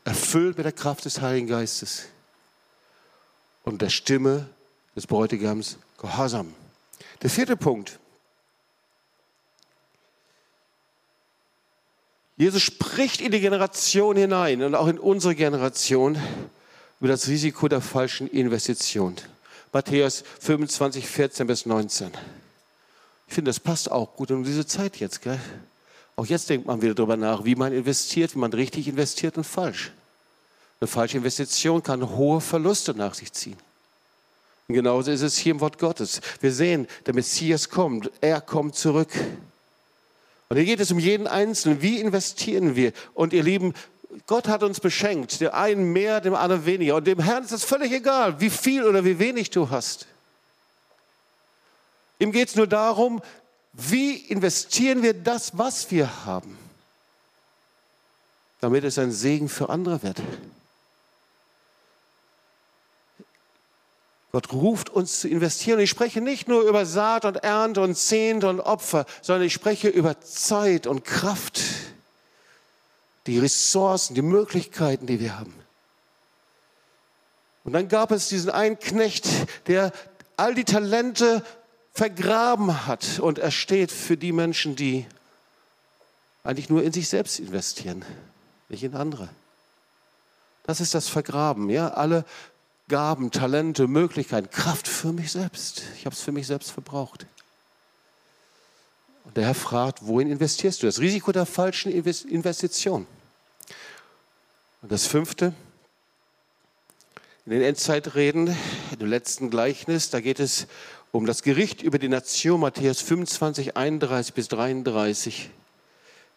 erfüllt 0.04 0.56
mit 0.56 0.64
der 0.64 0.72
Kraft 0.72 1.04
des 1.04 1.20
Heiligen 1.20 1.46
Geistes 1.46 2.06
und 3.64 3.80
der 3.80 3.88
Stimme 3.88 4.48
des 4.96 5.06
Bräutigams 5.06 5.78
Gehorsam. 6.02 6.52
Der 7.22 7.30
vierte 7.30 7.56
Punkt. 7.56 7.98
Jesus 12.36 12.62
spricht 12.62 13.20
in 13.20 13.30
die 13.30 13.40
Generation 13.40 14.16
hinein 14.16 14.62
und 14.62 14.74
auch 14.74 14.88
in 14.88 14.98
unsere 14.98 15.34
Generation 15.34 16.18
über 16.98 17.08
das 17.08 17.28
Risiko 17.28 17.68
der 17.68 17.80
falschen 17.80 18.28
Investition. 18.28 19.16
Matthäus 19.72 20.24
25, 20.40 21.06
14 21.06 21.46
bis 21.46 21.66
19. 21.66 22.10
Ich 23.28 23.34
finde, 23.34 23.48
das 23.48 23.60
passt 23.60 23.90
auch 23.90 24.16
gut 24.16 24.30
in 24.30 24.44
diese 24.44 24.66
Zeit 24.66 24.96
jetzt. 24.96 25.22
Gell? 25.22 25.40
Auch 26.16 26.26
jetzt 26.26 26.50
denkt 26.50 26.66
man 26.66 26.82
wieder 26.82 26.94
darüber 26.94 27.16
nach, 27.16 27.44
wie 27.44 27.54
man 27.54 27.72
investiert, 27.72 28.34
wie 28.34 28.38
man 28.40 28.52
richtig 28.52 28.88
investiert 28.88 29.36
und 29.36 29.44
falsch. 29.44 29.92
Eine 30.80 30.88
falsche 30.88 31.18
Investition 31.18 31.82
kann 31.82 32.16
hohe 32.16 32.40
Verluste 32.40 32.92
nach 32.92 33.14
sich 33.14 33.32
ziehen. 33.32 33.56
Und 34.72 34.76
genauso 34.76 35.10
ist 35.10 35.20
es 35.20 35.36
hier 35.36 35.50
im 35.50 35.60
Wort 35.60 35.78
Gottes. 35.78 36.22
Wir 36.40 36.50
sehen, 36.50 36.88
der 37.04 37.14
Messias 37.14 37.68
kommt, 37.68 38.10
er 38.22 38.40
kommt 38.40 38.74
zurück. 38.74 39.10
Und 40.48 40.56
hier 40.56 40.64
geht 40.64 40.80
es 40.80 40.90
um 40.90 40.98
jeden 40.98 41.26
Einzelnen. 41.26 41.82
Wie 41.82 42.00
investieren 42.00 42.74
wir? 42.74 42.94
Und 43.12 43.34
ihr 43.34 43.42
Lieben, 43.42 43.74
Gott 44.26 44.48
hat 44.48 44.62
uns 44.62 44.80
beschenkt, 44.80 45.42
der 45.42 45.52
einen 45.52 45.92
mehr, 45.92 46.22
dem 46.22 46.34
anderen 46.34 46.64
weniger. 46.64 46.96
Und 46.96 47.06
dem 47.06 47.18
Herrn 47.18 47.44
ist 47.44 47.52
es 47.52 47.64
völlig 47.64 47.92
egal, 47.92 48.40
wie 48.40 48.48
viel 48.48 48.84
oder 48.84 49.04
wie 49.04 49.18
wenig 49.18 49.50
du 49.50 49.68
hast. 49.68 50.06
Ihm 52.18 52.32
geht 52.32 52.48
es 52.48 52.56
nur 52.56 52.66
darum, 52.66 53.20
wie 53.74 54.16
investieren 54.16 55.02
wir 55.02 55.12
das, 55.12 55.58
was 55.58 55.90
wir 55.90 56.24
haben, 56.24 56.56
damit 58.62 58.84
es 58.84 58.96
ein 58.96 59.12
Segen 59.12 59.50
für 59.50 59.68
andere 59.68 60.02
wird. 60.02 60.22
Gott 64.32 64.50
ruft 64.50 64.88
uns 64.88 65.20
zu 65.20 65.28
investieren. 65.28 65.78
ich 65.78 65.90
spreche 65.90 66.22
nicht 66.22 66.48
nur 66.48 66.62
über 66.62 66.86
Saat 66.86 67.26
und 67.26 67.36
Ernte 67.36 67.82
und 67.82 67.94
Zehnte 67.94 68.48
und 68.48 68.60
Opfer, 68.60 69.04
sondern 69.20 69.46
ich 69.46 69.52
spreche 69.52 69.88
über 69.88 70.20
Zeit 70.22 70.86
und 70.86 71.04
Kraft, 71.04 71.60
die 73.26 73.38
Ressourcen, 73.38 74.14
die 74.14 74.22
Möglichkeiten, 74.22 75.06
die 75.06 75.20
wir 75.20 75.38
haben. 75.38 75.54
Und 77.64 77.74
dann 77.74 77.88
gab 77.88 78.10
es 78.10 78.28
diesen 78.28 78.50
einen 78.50 78.78
Knecht, 78.78 79.26
der 79.66 79.92
all 80.38 80.54
die 80.54 80.64
Talente 80.64 81.44
vergraben 81.92 82.86
hat 82.86 83.20
und 83.20 83.38
er 83.38 83.50
steht 83.50 83.92
für 83.92 84.16
die 84.16 84.32
Menschen, 84.32 84.74
die 84.76 85.06
eigentlich 86.42 86.70
nur 86.70 86.82
in 86.82 86.92
sich 86.92 87.08
selbst 87.08 87.38
investieren, 87.38 88.02
nicht 88.70 88.82
in 88.82 88.94
andere. 88.94 89.28
Das 90.64 90.80
ist 90.80 90.94
das 90.94 91.08
Vergraben. 91.08 91.70
Ja? 91.70 91.88
Alle 91.88 92.24
Gaben, 92.92 93.30
Talente, 93.30 93.88
Möglichkeiten, 93.88 94.50
Kraft 94.50 94.86
für 94.86 95.14
mich 95.14 95.32
selbst. 95.32 95.82
Ich 95.96 96.04
habe 96.04 96.14
es 96.14 96.20
für 96.20 96.30
mich 96.30 96.46
selbst 96.46 96.70
verbraucht. 96.70 97.24
Und 99.24 99.34
der 99.34 99.46
Herr 99.46 99.54
fragt, 99.54 100.06
wohin 100.06 100.30
investierst 100.30 100.82
du? 100.82 100.86
Das 100.86 101.00
Risiko 101.00 101.32
der 101.32 101.46
falschen 101.46 101.90
Investition. 101.90 103.06
Und 104.82 104.92
das 104.92 105.06
fünfte, 105.06 105.54
in 107.46 107.52
den 107.52 107.62
Endzeitreden, 107.62 108.54
dem 109.00 109.08
letzten 109.08 109.48
Gleichnis, 109.48 110.10
da 110.10 110.20
geht 110.20 110.38
es 110.38 110.66
um 111.12 111.24
das 111.24 111.42
Gericht 111.42 111.82
über 111.82 111.98
die 111.98 112.10
Nation, 112.10 112.60
Matthäus 112.60 113.00
25, 113.00 113.74
31 113.74 114.34
bis 114.34 114.48
33. 114.48 115.48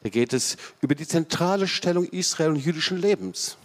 Da 0.03 0.09
geht 0.09 0.31
es 0.31 0.55
über 0.79 0.95
die 0.95 1.05
zentrale 1.05 1.67
Stellung 1.67 2.05
Israel 2.05 2.51
und 2.51 2.65
jüdischen 2.65 2.97
Lebens. 2.97 3.57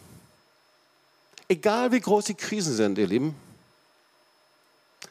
Egal 1.50 1.90
wie 1.90 1.98
groß 1.98 2.26
die 2.26 2.34
Krisen 2.34 2.76
sind, 2.76 2.96
ihr 2.96 3.08
Lieben, 3.08 3.34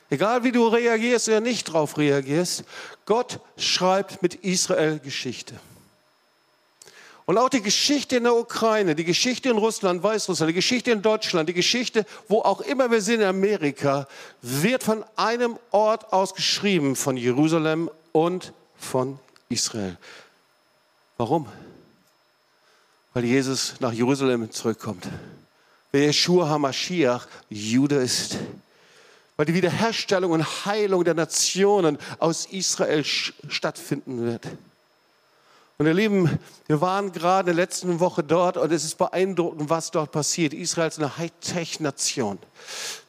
egal 0.10 0.42
wie 0.46 0.54
du 0.54 0.70
reagierst 0.70 1.28
oder 1.28 1.42
nicht 1.42 1.68
darauf 1.68 1.98
reagierst, 1.98 2.64
Gott 3.06 3.42
schreibt 3.58 4.22
mit 4.22 4.36
Israel 4.36 5.00
Geschichte. 5.00 5.60
Und 7.26 7.38
auch 7.38 7.50
die 7.50 7.62
Geschichte 7.62 8.16
in 8.16 8.24
der 8.24 8.36
Ukraine, 8.38 8.96
die 8.96 9.04
Geschichte 9.04 9.50
in 9.50 9.58
Russland, 9.58 10.02
Weißrussland, 10.02 10.50
die 10.50 10.54
Geschichte 10.54 10.92
in 10.92 11.02
Deutschland, 11.02 11.50
die 11.50 11.54
Geschichte, 11.54 12.06
wo 12.30 12.40
auch 12.40 12.62
immer 12.62 12.90
wir 12.90 13.02
sind 13.02 13.20
in 13.20 13.28
Amerika, 13.28 14.08
wird 14.42 14.82
von 14.82 15.04
einem 15.18 15.60
Ort 15.72 16.14
aus 16.14 16.34
geschrieben, 16.34 16.96
von 16.96 17.18
Jerusalem 17.18 17.92
und 18.14 18.54
von 18.78 19.20
Israel. 19.50 19.98
Warum? 21.18 21.50
Weil 23.14 23.26
Jesus 23.26 23.74
nach 23.82 23.92
Jerusalem 23.92 24.50
zurückkommt 24.52 25.06
wer 25.92 26.10
Yeshua 26.10 26.50
HaMashiach 26.50 27.28
Jude 27.50 27.96
ist. 27.96 28.38
Weil 29.38 29.46
die 29.46 29.54
Wiederherstellung 29.54 30.32
und 30.32 30.66
Heilung 30.66 31.04
der 31.04 31.14
Nationen 31.14 31.98
aus 32.20 32.46
Israel 32.46 33.04
stattfinden 33.04 34.26
wird. 34.26 34.46
Und 35.82 35.86
ihr 35.86 35.94
Lieben, 35.94 36.38
wir 36.68 36.82
waren 36.82 37.14
gerade 37.14 37.52
in 37.52 37.56
der 37.56 37.66
letzten 37.66 38.02
Woche 38.02 38.22
dort 38.22 38.58
und 38.58 38.70
es 38.70 38.84
ist 38.84 38.98
beeindruckend, 38.98 39.70
was 39.70 39.92
dort 39.92 40.12
passiert. 40.12 40.54
Israel 40.54 40.90
ist 40.90 41.00
eine 41.00 41.18
Hightech-Nation. 41.18 42.38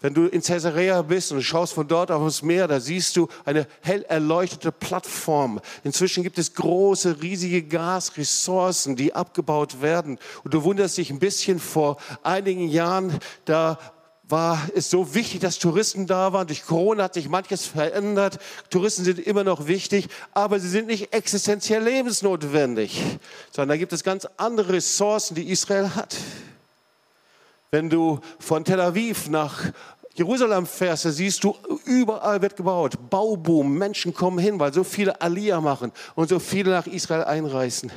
Wenn 0.00 0.14
du 0.14 0.26
in 0.26 0.40
Caesarea 0.40 1.02
bist 1.02 1.32
und 1.32 1.42
schaust 1.42 1.72
von 1.72 1.88
dort 1.88 2.12
auf 2.12 2.22
das 2.22 2.42
Meer, 2.42 2.68
da 2.68 2.78
siehst 2.78 3.16
du 3.16 3.26
eine 3.44 3.66
hell 3.80 4.04
erleuchtete 4.04 4.70
Plattform. 4.70 5.60
Inzwischen 5.82 6.22
gibt 6.22 6.38
es 6.38 6.54
große, 6.54 7.20
riesige 7.20 7.64
Gasressourcen, 7.64 8.94
die 8.94 9.16
abgebaut 9.16 9.82
werden. 9.82 10.20
Und 10.44 10.54
du 10.54 10.62
wunderst 10.62 10.96
dich 10.96 11.10
ein 11.10 11.18
bisschen 11.18 11.58
vor 11.58 11.96
einigen 12.22 12.68
Jahren, 12.68 13.18
da 13.46 13.80
war 14.30 14.68
es 14.74 14.90
so 14.90 15.14
wichtig, 15.14 15.40
dass 15.40 15.58
Touristen 15.58 16.06
da 16.06 16.32
waren. 16.32 16.46
Durch 16.46 16.64
Corona 16.64 17.04
hat 17.04 17.14
sich 17.14 17.28
manches 17.28 17.66
verändert. 17.66 18.38
Touristen 18.70 19.04
sind 19.04 19.18
immer 19.18 19.44
noch 19.44 19.66
wichtig, 19.66 20.08
aber 20.32 20.60
sie 20.60 20.68
sind 20.68 20.86
nicht 20.86 21.12
existenziell 21.12 21.82
lebensnotwendig, 21.82 23.00
sondern 23.50 23.70
da 23.70 23.76
gibt 23.76 23.92
es 23.92 24.04
ganz 24.04 24.26
andere 24.36 24.74
Ressourcen, 24.74 25.34
die 25.34 25.50
Israel 25.50 25.94
hat. 25.94 26.16
Wenn 27.70 27.88
du 27.88 28.20
von 28.38 28.64
Tel 28.64 28.80
Aviv 28.80 29.28
nach 29.28 29.64
Jerusalem 30.14 30.66
fährst, 30.66 31.04
da 31.04 31.10
siehst 31.10 31.44
du, 31.44 31.56
überall 31.84 32.42
wird 32.42 32.56
gebaut. 32.56 32.94
Bauboom, 33.10 33.78
Menschen 33.78 34.12
kommen 34.12 34.38
hin, 34.38 34.58
weil 34.58 34.72
so 34.72 34.82
viele 34.82 35.20
Aliyah 35.20 35.60
machen 35.60 35.92
und 36.14 36.28
so 36.28 36.38
viele 36.38 36.70
nach 36.70 36.86
Israel 36.86 37.24
einreisen. 37.24 37.92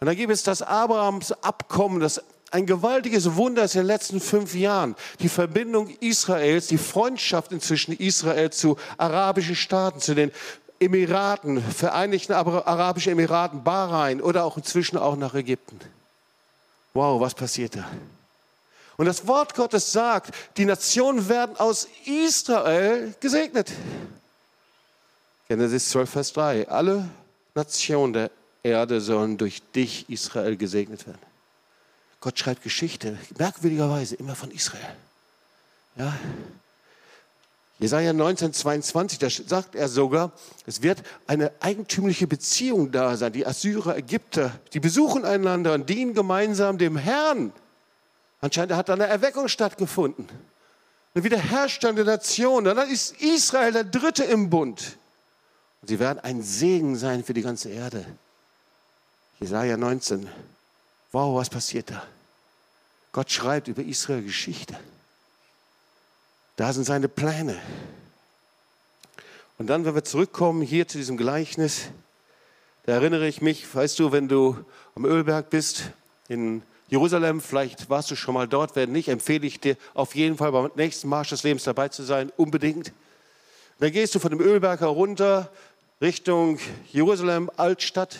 Und 0.00 0.06
dann 0.06 0.16
gibt 0.16 0.32
es 0.32 0.42
das 0.42 0.62
Abrahams 0.62 1.32
Abkommen, 1.42 2.00
das 2.00 2.22
ein 2.50 2.66
gewaltiges 2.66 3.34
Wunder 3.36 3.64
ist 3.64 3.74
in 3.74 3.82
den 3.82 3.86
letzten 3.88 4.20
fünf 4.20 4.54
Jahren. 4.54 4.96
Die 5.20 5.28
Verbindung 5.28 5.90
Israels, 6.00 6.68
die 6.68 6.78
Freundschaft 6.78 7.52
inzwischen 7.52 7.92
Israel 7.92 8.50
zu 8.50 8.78
arabischen 8.96 9.54
Staaten, 9.54 10.00
zu 10.00 10.14
den 10.14 10.32
Emiraten, 10.80 11.62
Vereinigten 11.62 12.32
Arabischen 12.32 13.12
Emiraten, 13.12 13.64
Bahrain 13.64 14.22
oder 14.22 14.44
auch 14.44 14.56
inzwischen 14.56 14.96
auch 14.96 15.16
nach 15.16 15.34
Ägypten. 15.34 15.78
Wow, 16.94 17.20
was 17.20 17.34
passiert 17.34 17.76
da? 17.76 17.84
Und 18.96 19.06
das 19.06 19.26
Wort 19.26 19.54
Gottes 19.54 19.92
sagt, 19.92 20.34
die 20.56 20.64
Nationen 20.64 21.28
werden 21.28 21.56
aus 21.56 21.86
Israel 22.04 23.14
gesegnet. 23.20 23.70
Genesis 25.48 25.90
12, 25.90 26.10
Vers 26.10 26.32
3. 26.32 26.68
Alle 26.68 27.08
Nationen 27.54 28.12
der 28.12 28.30
Erde 28.62 29.00
sollen 29.00 29.36
durch 29.36 29.62
dich, 29.74 30.08
Israel, 30.08 30.56
gesegnet 30.56 31.06
werden. 31.06 31.27
Gott 32.20 32.38
schreibt 32.38 32.62
Geschichte, 32.62 33.16
merkwürdigerweise 33.38 34.16
immer 34.16 34.34
von 34.34 34.50
Israel. 34.50 34.96
Ja. 35.96 36.16
Jesaja 37.78 38.12
19, 38.12 38.52
22, 38.52 39.18
da 39.20 39.30
sagt 39.30 39.76
er 39.76 39.88
sogar, 39.88 40.32
es 40.66 40.82
wird 40.82 41.02
eine 41.28 41.52
eigentümliche 41.60 42.26
Beziehung 42.26 42.90
da 42.90 43.16
sein. 43.16 43.32
Die 43.32 43.46
Assyrer, 43.46 43.96
Ägypter, 43.96 44.58
die 44.72 44.80
besuchen 44.80 45.24
einander 45.24 45.74
und 45.74 45.88
dienen 45.88 46.12
gemeinsam 46.12 46.76
dem 46.76 46.96
Herrn. 46.96 47.52
Anscheinend 48.40 48.72
hat 48.72 48.88
da 48.88 48.94
eine 48.94 49.06
Erweckung 49.06 49.46
stattgefunden. 49.46 50.28
Eine 51.14 51.22
Wiederherstellung 51.24 51.96
der 51.96 52.04
Nation. 52.04 52.64
Dann 52.64 52.78
ist 52.90 53.20
Israel 53.20 53.72
der 53.72 53.84
Dritte 53.84 54.24
im 54.24 54.50
Bund. 54.50 54.96
Und 55.80 55.88
sie 55.88 56.00
werden 56.00 56.18
ein 56.18 56.42
Segen 56.42 56.96
sein 56.96 57.22
für 57.22 57.34
die 57.34 57.42
ganze 57.42 57.68
Erde. 57.68 58.04
Jesaja 59.38 59.76
19. 59.76 60.28
Wow, 61.12 61.36
was 61.38 61.48
passiert 61.48 61.90
da? 61.90 62.02
Gott 63.12 63.30
schreibt 63.30 63.68
über 63.68 63.82
Israel 63.82 64.22
Geschichte. 64.22 64.78
Da 66.56 66.72
sind 66.72 66.84
seine 66.84 67.08
Pläne. 67.08 67.60
Und 69.58 69.68
dann, 69.68 69.84
wenn 69.84 69.94
wir 69.94 70.04
zurückkommen 70.04 70.62
hier 70.62 70.86
zu 70.86 70.98
diesem 70.98 71.16
Gleichnis, 71.16 71.88
da 72.84 72.92
erinnere 72.92 73.26
ich 73.26 73.42
mich, 73.42 73.74
weißt 73.74 73.98
du, 73.98 74.12
wenn 74.12 74.28
du 74.28 74.64
am 74.94 75.04
Ölberg 75.04 75.50
bist 75.50 75.90
in 76.28 76.62
Jerusalem, 76.88 77.40
vielleicht 77.40 77.90
warst 77.90 78.10
du 78.10 78.16
schon 78.16 78.34
mal 78.34 78.48
dort, 78.48 78.76
wenn 78.76 78.92
nicht, 78.92 79.08
empfehle 79.08 79.46
ich 79.46 79.60
dir 79.60 79.76
auf 79.94 80.14
jeden 80.14 80.36
Fall 80.36 80.52
beim 80.52 80.70
nächsten 80.74 81.08
Marsch 81.08 81.30
des 81.30 81.42
Lebens 81.42 81.64
dabei 81.64 81.88
zu 81.88 82.02
sein, 82.02 82.32
unbedingt. 82.36 82.92
Dann 83.78 83.92
gehst 83.92 84.14
du 84.14 84.18
von 84.18 84.30
dem 84.30 84.40
Ölberg 84.40 84.80
herunter 84.80 85.50
Richtung 86.00 86.58
Jerusalem, 86.90 87.50
Altstadt. 87.56 88.18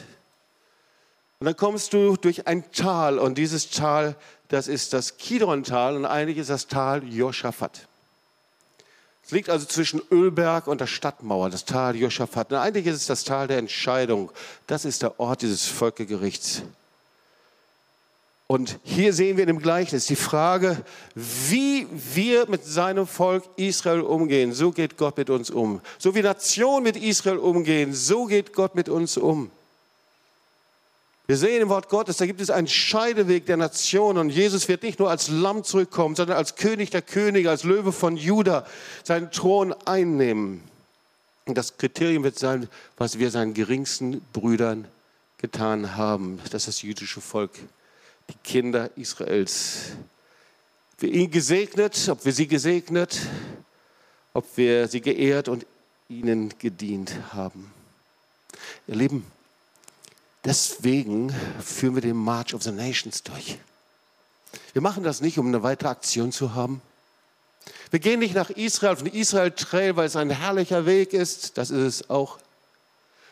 Und 1.40 1.44
dann 1.44 1.56
kommst 1.56 1.92
du 1.92 2.16
durch 2.16 2.46
ein 2.48 2.70
Tal 2.72 3.18
und 3.18 3.38
dieses 3.38 3.70
Tal, 3.70 4.16
das 4.48 4.66
ist 4.66 4.92
das 4.92 5.18
Kidron-Tal 5.18 5.96
und 5.96 6.04
eigentlich 6.04 6.38
ist 6.38 6.50
das 6.50 6.66
Tal 6.66 7.04
Joschafat. 7.04 7.86
Es 9.24 9.30
liegt 9.30 9.50
also 9.50 9.66
zwischen 9.66 10.00
Ölberg 10.10 10.66
und 10.66 10.80
der 10.80 10.86
Stadtmauer, 10.86 11.50
das 11.50 11.64
Tal 11.66 11.94
Joschafat. 11.94 12.50
Und 12.50 12.58
eigentlich 12.58 12.86
ist 12.86 12.96
es 12.96 13.06
das 13.06 13.24
Tal 13.24 13.46
der 13.46 13.58
Entscheidung. 13.58 14.32
Das 14.66 14.86
ist 14.86 15.02
der 15.02 15.20
Ort 15.20 15.42
dieses 15.42 15.66
Völkergerichts. 15.66 16.62
Und 18.46 18.80
hier 18.82 19.12
sehen 19.12 19.36
wir 19.36 19.44
in 19.44 19.48
dem 19.48 19.58
Gleichnis 19.58 20.06
die 20.06 20.16
Frage, 20.16 20.82
wie 21.14 21.86
wir 21.92 22.48
mit 22.48 22.64
seinem 22.64 23.06
Volk 23.06 23.44
Israel 23.56 24.00
umgehen. 24.00 24.54
So 24.54 24.70
geht 24.70 24.96
Gott 24.96 25.18
mit 25.18 25.28
uns 25.28 25.50
um. 25.50 25.82
So 25.98 26.14
wie 26.14 26.22
Nationen 26.22 26.84
mit 26.84 26.96
Israel 26.96 27.36
umgehen, 27.36 27.92
so 27.92 28.24
geht 28.24 28.54
Gott 28.54 28.74
mit 28.74 28.88
uns 28.88 29.18
um. 29.18 29.50
Wir 31.28 31.36
sehen 31.36 31.60
im 31.60 31.68
Wort 31.68 31.90
Gottes, 31.90 32.16
da 32.16 32.24
gibt 32.24 32.40
es 32.40 32.48
einen 32.48 32.68
Scheideweg 32.68 33.44
der 33.44 33.58
Nationen 33.58 34.16
und 34.16 34.30
Jesus 34.30 34.66
wird 34.66 34.82
nicht 34.82 34.98
nur 34.98 35.10
als 35.10 35.28
Lamm 35.28 35.62
zurückkommen, 35.62 36.16
sondern 36.16 36.38
als 36.38 36.56
König 36.56 36.88
der 36.88 37.02
Könige, 37.02 37.50
als 37.50 37.64
Löwe 37.64 37.92
von 37.92 38.16
Juda 38.16 38.66
seinen 39.04 39.30
Thron 39.30 39.74
einnehmen. 39.84 40.62
Und 41.44 41.58
das 41.58 41.76
Kriterium 41.76 42.24
wird 42.24 42.38
sein, 42.38 42.66
was 42.96 43.18
wir 43.18 43.30
seinen 43.30 43.52
geringsten 43.52 44.22
Brüdern 44.32 44.88
getan 45.36 45.96
haben. 45.96 46.40
Das 46.44 46.62
ist 46.62 46.68
das 46.68 46.82
jüdische 46.82 47.20
Volk 47.20 47.50
die 48.30 48.38
Kinder 48.42 48.90
Israels. 48.96 49.90
Ob 50.94 51.02
wir 51.02 51.12
ihn 51.12 51.30
gesegnet, 51.30 52.08
ob 52.08 52.24
wir 52.24 52.32
sie 52.32 52.48
gesegnet, 52.48 53.20
ob 54.32 54.46
wir 54.56 54.88
sie 54.88 55.02
geehrt 55.02 55.48
und 55.48 55.66
ihnen 56.08 56.54
gedient 56.58 57.12
haben. 57.34 57.70
Ihr 58.86 58.96
Lieben, 58.96 59.26
deswegen 60.44 61.34
führen 61.62 61.94
wir 61.94 62.02
den 62.02 62.16
March 62.16 62.54
of 62.54 62.62
the 62.62 62.72
Nations 62.72 63.22
durch. 63.22 63.58
Wir 64.72 64.82
machen 64.82 65.02
das 65.02 65.20
nicht, 65.20 65.38
um 65.38 65.46
eine 65.48 65.62
weitere 65.62 65.88
Aktion 65.88 66.32
zu 66.32 66.54
haben. 66.54 66.82
Wir 67.90 68.00
gehen 68.00 68.20
nicht 68.20 68.34
nach 68.34 68.50
Israel, 68.50 68.92
auf 68.92 69.02
den 69.02 69.12
Israel 69.12 69.50
Trail, 69.50 69.96
weil 69.96 70.06
es 70.06 70.16
ein 70.16 70.30
herrlicher 70.30 70.86
Weg 70.86 71.12
ist. 71.12 71.58
Das 71.58 71.70
ist 71.70 71.82
es 71.82 72.10
auch. 72.10 72.38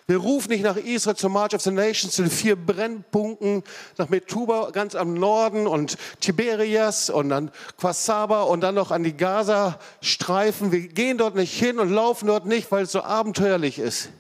Wir 0.09 0.19
rufen 0.19 0.51
nicht 0.51 0.63
nach 0.63 0.77
Israel 0.77 1.17
zum 1.17 1.33
March 1.33 1.53
of 1.53 1.63
the 1.63 1.73
Nations, 1.73 2.15
zu 2.15 2.23
den 2.23 2.31
vier 2.31 2.55
Brennpunkten, 2.55 3.65
nach 3.99 4.09
Metuba 4.09 4.71
ganz 4.71 4.95
am 4.95 5.15
Norden 5.15 5.67
und 5.67 5.99
Tiberias 6.21 7.11
und 7.11 7.31
dann 7.31 7.51
Quasaba 7.77 8.43
und 8.43 8.61
dann 8.61 8.77
noch 8.77 8.93
an 8.93 9.03
die 9.03 9.17
Gaza-Streifen. 9.17 10.71
Wir 10.71 10.87
gehen 10.89 11.19
dort 11.19 11.35
nicht 11.35 11.59
hin 11.59 11.81
und 11.81 11.91
laufen 11.91 12.29
dort 12.29 12.47
nicht, 12.47 12.71
weil 12.71 12.85
es 12.85 12.93
so 12.93 13.03
abenteuerlich 13.03 13.81
ist. 13.81 14.11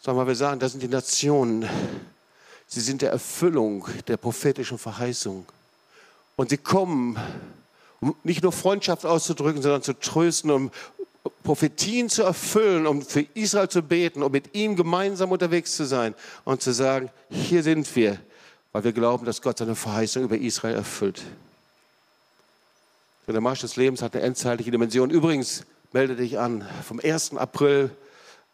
Sondern 0.00 0.26
wir 0.26 0.34
sagen, 0.34 0.60
das 0.60 0.72
sind 0.72 0.82
die 0.82 0.88
Nationen. 0.88 1.68
Sie 2.66 2.80
sind 2.80 3.02
der 3.02 3.10
Erfüllung 3.10 3.86
der 4.06 4.16
prophetischen 4.16 4.78
Verheißung. 4.78 5.46
Und 6.36 6.50
sie 6.50 6.58
kommen, 6.58 7.18
um 8.00 8.14
nicht 8.22 8.42
nur 8.42 8.52
Freundschaft 8.52 9.04
auszudrücken, 9.04 9.62
sondern 9.62 9.82
zu 9.82 9.98
trösten, 9.98 10.50
um 10.50 10.70
Prophetien 11.42 12.08
zu 12.08 12.22
erfüllen, 12.22 12.86
um 12.86 13.02
für 13.02 13.26
Israel 13.34 13.68
zu 13.68 13.82
beten, 13.82 14.22
um 14.22 14.30
mit 14.30 14.54
ihm 14.54 14.76
gemeinsam 14.76 15.32
unterwegs 15.32 15.76
zu 15.76 15.84
sein 15.84 16.14
und 16.44 16.62
zu 16.62 16.72
sagen, 16.72 17.10
hier 17.30 17.62
sind 17.62 17.94
wir, 17.96 18.18
weil 18.72 18.84
wir 18.84 18.92
glauben, 18.92 19.26
dass 19.26 19.42
Gott 19.42 19.58
seine 19.58 19.74
Verheißung 19.74 20.24
über 20.24 20.38
Israel 20.38 20.76
erfüllt. 20.76 21.22
Der 23.26 23.40
Marsch 23.42 23.60
des 23.60 23.76
Lebens 23.76 24.00
hat 24.00 24.14
eine 24.14 24.24
endzeitliche 24.24 24.70
Dimension. 24.70 25.10
Übrigens, 25.10 25.64
melde 25.92 26.16
dich 26.16 26.38
an. 26.38 26.66
Vom 26.86 26.98
1. 26.98 27.36
April, 27.36 27.90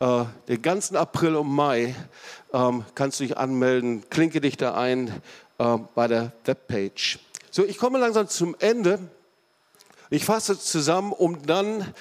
äh, 0.01 0.25
den 0.49 0.63
ganzen 0.63 0.97
April 0.97 1.37
und 1.37 1.49
Mai 1.49 1.95
ähm, 2.53 2.85
kannst 2.95 3.21
du 3.21 3.25
dich 3.25 3.37
anmelden. 3.37 4.09
Klinke 4.11 4.41
dich 4.41 4.57
da 4.57 4.75
ein 4.75 5.23
äh, 5.59 5.79
bei 5.95 6.09
der 6.09 6.33
Webpage. 6.45 7.19
So, 7.51 7.65
ich 7.65 7.79
komme 7.79 7.99
langsam 7.99 8.29
zum 8.29 8.57
Ende. 8.59 8.99
Ich 10.11 10.25
fasse 10.25 10.59
zusammen, 10.59 11.13
um 11.13 11.47
dann 11.47 11.95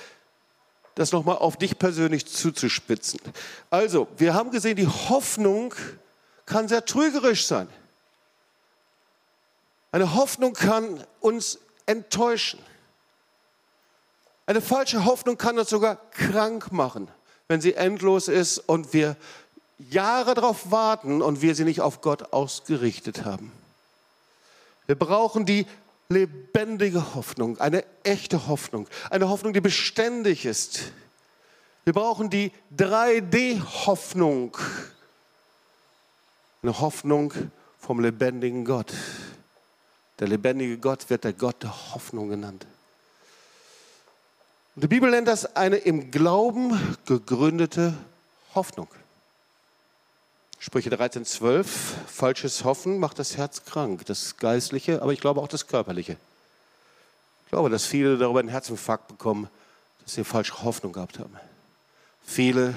das 0.96 1.12
nochmal 1.12 1.38
auf 1.38 1.58
dich 1.58 1.80
persönlich 1.80 2.26
zuzuspitzen. 2.28 3.20
Also, 3.70 4.08
wir 4.18 4.34
haben 4.34 4.52
gesehen, 4.52 4.76
die 4.76 4.88
Hoffnung 4.88 5.74
kann 6.46 6.68
sehr 6.68 6.86
trügerisch 6.86 7.48
sein. 7.48 7.68
Eine 9.92 10.16
Hoffnung 10.16 10.54
kann 10.54 11.04
uns 11.20 11.60
enttäuschen. 11.86 12.60
Eine 14.46 14.62
falsche 14.62 15.06
Hoffnung 15.06 15.38
kann 15.38 15.58
uns 15.58 15.70
sogar 15.70 15.98
krank 16.12 16.72
machen, 16.72 17.08
wenn 17.48 17.62
sie 17.62 17.74
endlos 17.74 18.28
ist 18.28 18.58
und 18.58 18.94
wir 18.94 19.16
Jahre 19.90 20.34
darauf 20.34 20.72
warten 20.72 21.22
und 21.22 21.42
wir 21.42 21.56
sie 21.56 21.66
nicht 21.66 21.82
auf 21.82 22.02
Gott 22.02 22.34
ausgerichtet 22.34 23.26
haben. 23.26 23.52
Wir 24.86 24.96
brauchen 24.96 25.46
die 25.46 25.66
lebendige 26.10 27.16
Hoffnung, 27.16 27.58
eine 27.60 27.84
echte 28.04 28.48
Hoffnung, 28.48 28.88
eine 29.10 29.30
Hoffnung, 29.30 29.54
die 29.54 29.62
beständig 29.62 30.46
ist. 30.46 30.92
Wir 31.86 31.94
brauchen 31.94 32.30
die 32.30 32.52
3D-Hoffnung, 32.78 34.58
eine 36.62 36.80
Hoffnung 36.80 37.34
vom 37.80 38.00
lebendigen 38.00 38.64
Gott. 38.64 38.94
Der 40.20 40.28
lebendige 40.28 40.78
Gott 40.78 41.10
wird 41.10 41.26
der 41.26 41.34
Gott 41.34 41.64
der 41.64 41.94
Hoffnung 41.94 42.30
genannt. 42.30 42.66
Und 44.76 44.84
die 44.84 44.88
Bibel 44.88 45.12
nennt 45.12 45.28
das 45.28 45.56
eine 45.56 45.78
im 45.78 46.10
Glauben 46.10 46.98
gegründete 47.06 47.94
Hoffnung. 48.56 48.88
Sprüche 50.58 50.90
13, 50.90 51.26
12. 51.26 51.96
Falsches 52.08 52.64
Hoffen 52.64 52.98
macht 52.98 53.20
das 53.20 53.38
Herz 53.38 53.66
krank, 53.66 54.06
das 54.06 54.38
Geistliche, 54.38 55.02
aber 55.02 55.14
ich 55.14 55.20
glaube 55.20 55.42
auch 55.42 55.48
das 55.48 55.68
Körperliche. 55.68 56.18
Ich 57.46 57.50
glaube, 57.50 57.70
dass 57.70 57.86
viele 57.86 58.18
darüber 58.18 58.40
einen 58.40 58.50
Herzinfarkt 58.50 59.10
bekommen, 59.10 59.48
dass 60.04 60.16
sie 60.16 60.24
falsche 60.24 60.64
Hoffnung 60.64 60.94
gehabt 60.94 61.20
haben. 61.20 61.36
Viele 62.26 62.74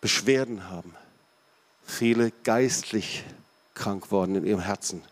Beschwerden 0.00 0.70
haben. 0.70 0.94
Viele 1.86 2.30
geistlich 2.44 3.24
krank 3.74 4.12
worden 4.12 4.36
in 4.36 4.46
ihrem 4.46 4.60
Herzen. 4.60 5.02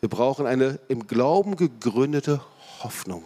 Wir 0.00 0.10
brauchen 0.10 0.46
eine 0.46 0.78
im 0.88 1.06
Glauben 1.06 1.56
gegründete 1.56 2.40
Hoffnung. 2.84 3.24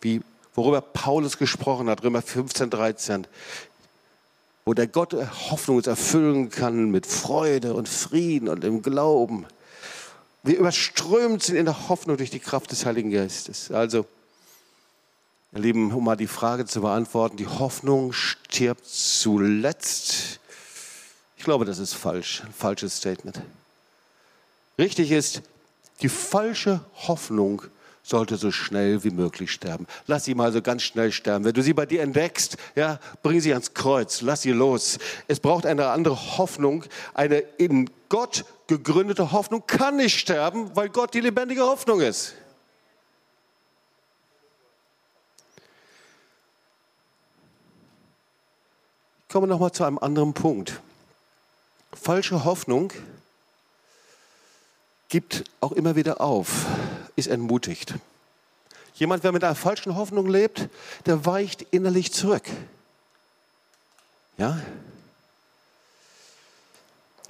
Wie, 0.00 0.22
worüber 0.54 0.80
Paulus 0.80 1.38
gesprochen 1.38 1.88
hat, 1.88 2.02
Römer 2.02 2.22
15, 2.22 2.70
13. 2.70 3.26
wo 4.64 4.74
der 4.74 4.86
Gott 4.86 5.14
Hoffnung 5.50 5.80
erfüllen 5.82 6.50
kann 6.50 6.90
mit 6.90 7.06
Freude 7.06 7.74
und 7.74 7.88
Frieden 7.88 8.48
und 8.48 8.64
im 8.64 8.82
Glauben. 8.82 9.46
Wir 10.42 10.58
überströmt 10.58 11.42
sind 11.42 11.56
in 11.56 11.66
der 11.66 11.88
Hoffnung 11.88 12.16
durch 12.16 12.30
die 12.30 12.40
Kraft 12.40 12.70
des 12.70 12.86
Heiligen 12.86 13.10
Geistes. 13.10 13.70
Also, 13.70 14.06
ihr 15.52 15.60
Lieben, 15.60 15.92
um 15.92 16.04
mal 16.04 16.16
die 16.16 16.26
Frage 16.26 16.64
zu 16.64 16.80
beantworten, 16.80 17.36
die 17.36 17.46
Hoffnung 17.46 18.12
stirbt 18.12 18.86
zuletzt. 18.86 20.40
Ich 21.36 21.44
glaube, 21.44 21.64
das 21.64 21.78
ist 21.78 21.94
falsch, 21.94 22.42
ein 22.44 22.54
falsches 22.54 22.96
Statement. 22.96 23.40
Richtig 24.78 25.10
ist, 25.10 25.42
die 26.00 26.08
falsche 26.08 26.80
Hoffnung 27.06 27.62
sollte 28.10 28.36
so 28.36 28.50
schnell 28.50 29.04
wie 29.04 29.10
möglich 29.10 29.52
sterben. 29.52 29.86
Lass 30.06 30.24
sie 30.24 30.34
mal 30.34 30.52
so 30.52 30.60
ganz 30.60 30.82
schnell 30.82 31.12
sterben. 31.12 31.44
Wenn 31.44 31.54
du 31.54 31.62
sie 31.62 31.72
bei 31.72 31.86
dir 31.86 32.02
entdeckst, 32.02 32.56
ja, 32.74 32.98
bring 33.22 33.40
sie 33.40 33.52
ans 33.52 33.72
Kreuz, 33.72 34.20
lass 34.20 34.42
sie 34.42 34.50
los. 34.50 34.98
Es 35.28 35.38
braucht 35.38 35.64
eine 35.64 35.88
andere 35.88 36.36
Hoffnung. 36.36 36.84
Eine 37.14 37.38
in 37.56 37.88
Gott 38.08 38.44
gegründete 38.66 39.30
Hoffnung 39.30 39.62
kann 39.66 39.96
nicht 39.96 40.18
sterben, 40.18 40.74
weil 40.74 40.88
Gott 40.88 41.14
die 41.14 41.20
lebendige 41.20 41.62
Hoffnung 41.62 42.00
ist. 42.00 42.34
Ich 49.28 49.32
komme 49.32 49.46
noch 49.46 49.60
mal 49.60 49.70
zu 49.70 49.84
einem 49.84 49.98
anderen 49.98 50.34
Punkt. 50.34 50.80
Falsche 51.92 52.44
Hoffnung 52.44 52.92
gibt 55.08 55.44
auch 55.60 55.72
immer 55.72 55.94
wieder 55.94 56.20
auf, 56.20 56.66
ist 57.20 57.28
entmutigt. 57.28 57.94
Jemand, 58.94 59.24
der 59.24 59.32
mit 59.32 59.44
einer 59.44 59.54
falschen 59.54 59.94
Hoffnung 59.94 60.28
lebt, 60.28 60.68
der 61.06 61.24
weicht 61.24 61.62
innerlich 61.70 62.12
zurück. 62.12 62.42
Ja? 64.36 64.60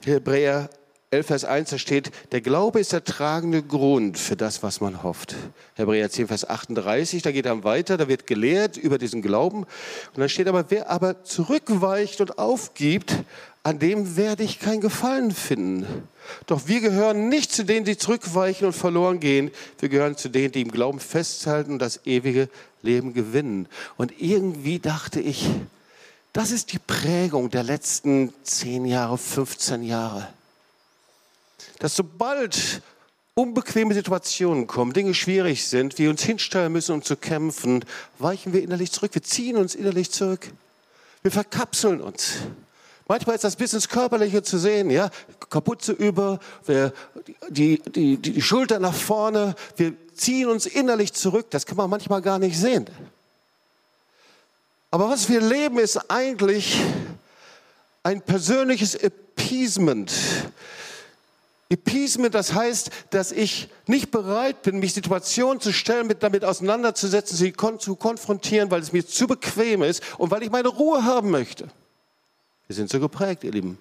Hebräer 0.05 0.71
11, 1.13 1.27
Vers 1.27 1.45
1, 1.45 1.71
da 1.71 1.79
steht, 1.79 2.13
der 2.31 2.41
Glaube 2.41 2.79
ist 2.79 2.93
der 2.93 3.03
tragende 3.03 3.65
Grund 3.65 4.17
für 4.17 4.37
das, 4.37 4.63
was 4.63 4.81
man 4.81 5.03
hofft. 5.03 5.35
Hebräer 5.75 6.09
10, 6.09 6.29
Vers 6.29 6.49
38, 6.49 7.23
da 7.23 7.33
geht 7.33 7.47
er 7.47 7.65
weiter, 7.65 7.97
da 7.97 8.07
wird 8.07 8.29
gelehrt 8.29 8.77
über 8.77 8.97
diesen 8.97 9.21
Glauben. 9.21 9.65
Und 9.65 10.19
dann 10.19 10.29
steht 10.29 10.47
aber, 10.47 10.71
wer 10.71 10.89
aber 10.89 11.25
zurückweicht 11.25 12.21
und 12.21 12.39
aufgibt, 12.39 13.25
an 13.63 13.79
dem 13.79 14.17
werde 14.17 14.43
ich 14.43 14.59
kein 14.59 14.81
Gefallen 14.81 15.33
finden. 15.33 16.09
Doch 16.47 16.67
wir 16.67 16.81
gehören 16.81 17.29
nicht 17.29 17.53
zu 17.53 17.65
denen, 17.65 17.85
die 17.85 17.97
zurückweichen 17.97 18.67
und 18.67 18.73
verloren 18.73 19.21
gehen. 19.21 19.51
Wir 19.79 19.89
gehören 19.89 20.17
zu 20.17 20.29
denen, 20.29 20.53
die 20.53 20.63
im 20.63 20.71
Glauben 20.71 21.01
festhalten 21.01 21.73
und 21.73 21.79
das 21.79 22.07
ewige 22.07 22.49
Leben 22.83 23.13
gewinnen. 23.13 23.69
Und 23.97 24.21
irgendwie 24.21 24.79
dachte 24.79 25.21
ich, 25.21 25.49
das 26.33 26.53
ist 26.53 26.73
die 26.73 26.79
Prägung 26.79 27.51
der 27.51 27.65
letzten 27.65 28.33
10 28.45 28.87
Jahre, 28.87 29.19
15 29.19 29.83
Jahre 29.83 30.29
dass 31.81 31.97
sobald 31.97 32.83
unbequeme 33.35 33.95
Situationen 33.95 34.67
kommen, 34.67 34.93
Dinge 34.93 35.15
schwierig 35.15 35.67
sind, 35.67 35.99
wir 35.99 36.11
uns 36.11 36.23
hinstellen 36.23 36.73
müssen, 36.73 36.93
um 36.93 37.03
zu 37.03 37.17
kämpfen, 37.17 37.85
weichen 38.19 38.53
wir 38.53 38.63
innerlich 38.63 38.93
zurück. 38.93 39.15
Wir 39.15 39.23
ziehen 39.23 39.57
uns 39.57 39.75
innerlich 39.75 40.11
zurück. 40.11 40.53
Wir 41.23 41.31
verkapseln 41.31 42.01
uns. 42.01 42.35
Manchmal 43.11 43.35
ist 43.35 43.43
das 43.43 43.57
bis 43.57 43.73
ins 43.73 43.89
Körperliche 43.89 44.41
zu 44.41 44.57
sehen, 44.57 44.89
ja, 44.89 45.11
Kapuze 45.49 45.91
über, 45.91 46.39
wir, 46.65 46.93
die, 47.49 47.83
die, 47.83 48.17
die, 48.17 48.33
die 48.35 48.41
Schulter 48.41 48.79
nach 48.79 48.95
vorne, 48.95 49.57
wir 49.75 49.95
ziehen 50.15 50.49
uns 50.49 50.65
innerlich 50.65 51.13
zurück. 51.13 51.47
Das 51.51 51.67
kann 51.67 51.77
man 51.77 51.91
manchmal 51.91 52.23
gar 52.23 52.39
nicht 52.39 52.57
sehen. 52.57 52.87
Aber 54.93 55.11
was 55.11 55.29
wir 55.29 55.41
leben, 55.41 55.81
ist 55.81 56.09
eigentlich 56.09 56.79
ein 58.05 58.23
persönliches 58.23 58.95
Appeasement. 58.95 60.13
Appeasement, 61.69 62.33
das 62.33 62.55
heißt, 62.55 62.91
dass 63.11 63.33
ich 63.33 63.71
nicht 63.89 64.13
bereit 64.13 64.63
bin, 64.63 64.79
mich 64.79 64.95
Situationen 64.95 65.61
zu 65.61 65.73
stellen, 65.73 66.07
mit 66.07 66.23
damit 66.23 66.45
auseinanderzusetzen, 66.45 67.37
sie 67.37 67.51
kon 67.51 67.81
zu 67.81 67.97
konfrontieren, 67.97 68.71
weil 68.71 68.83
es 68.83 68.93
mir 68.93 69.05
zu 69.05 69.27
bequem 69.27 69.83
ist 69.83 70.01
und 70.17 70.31
weil 70.31 70.45
ich 70.45 70.51
meine 70.53 70.69
Ruhe 70.69 71.05
haben 71.05 71.31
möchte. 71.31 71.67
Wir 72.71 72.77
sind 72.77 72.89
so 72.89 73.01
geprägt, 73.01 73.43
ihr 73.43 73.51
Lieben. 73.51 73.79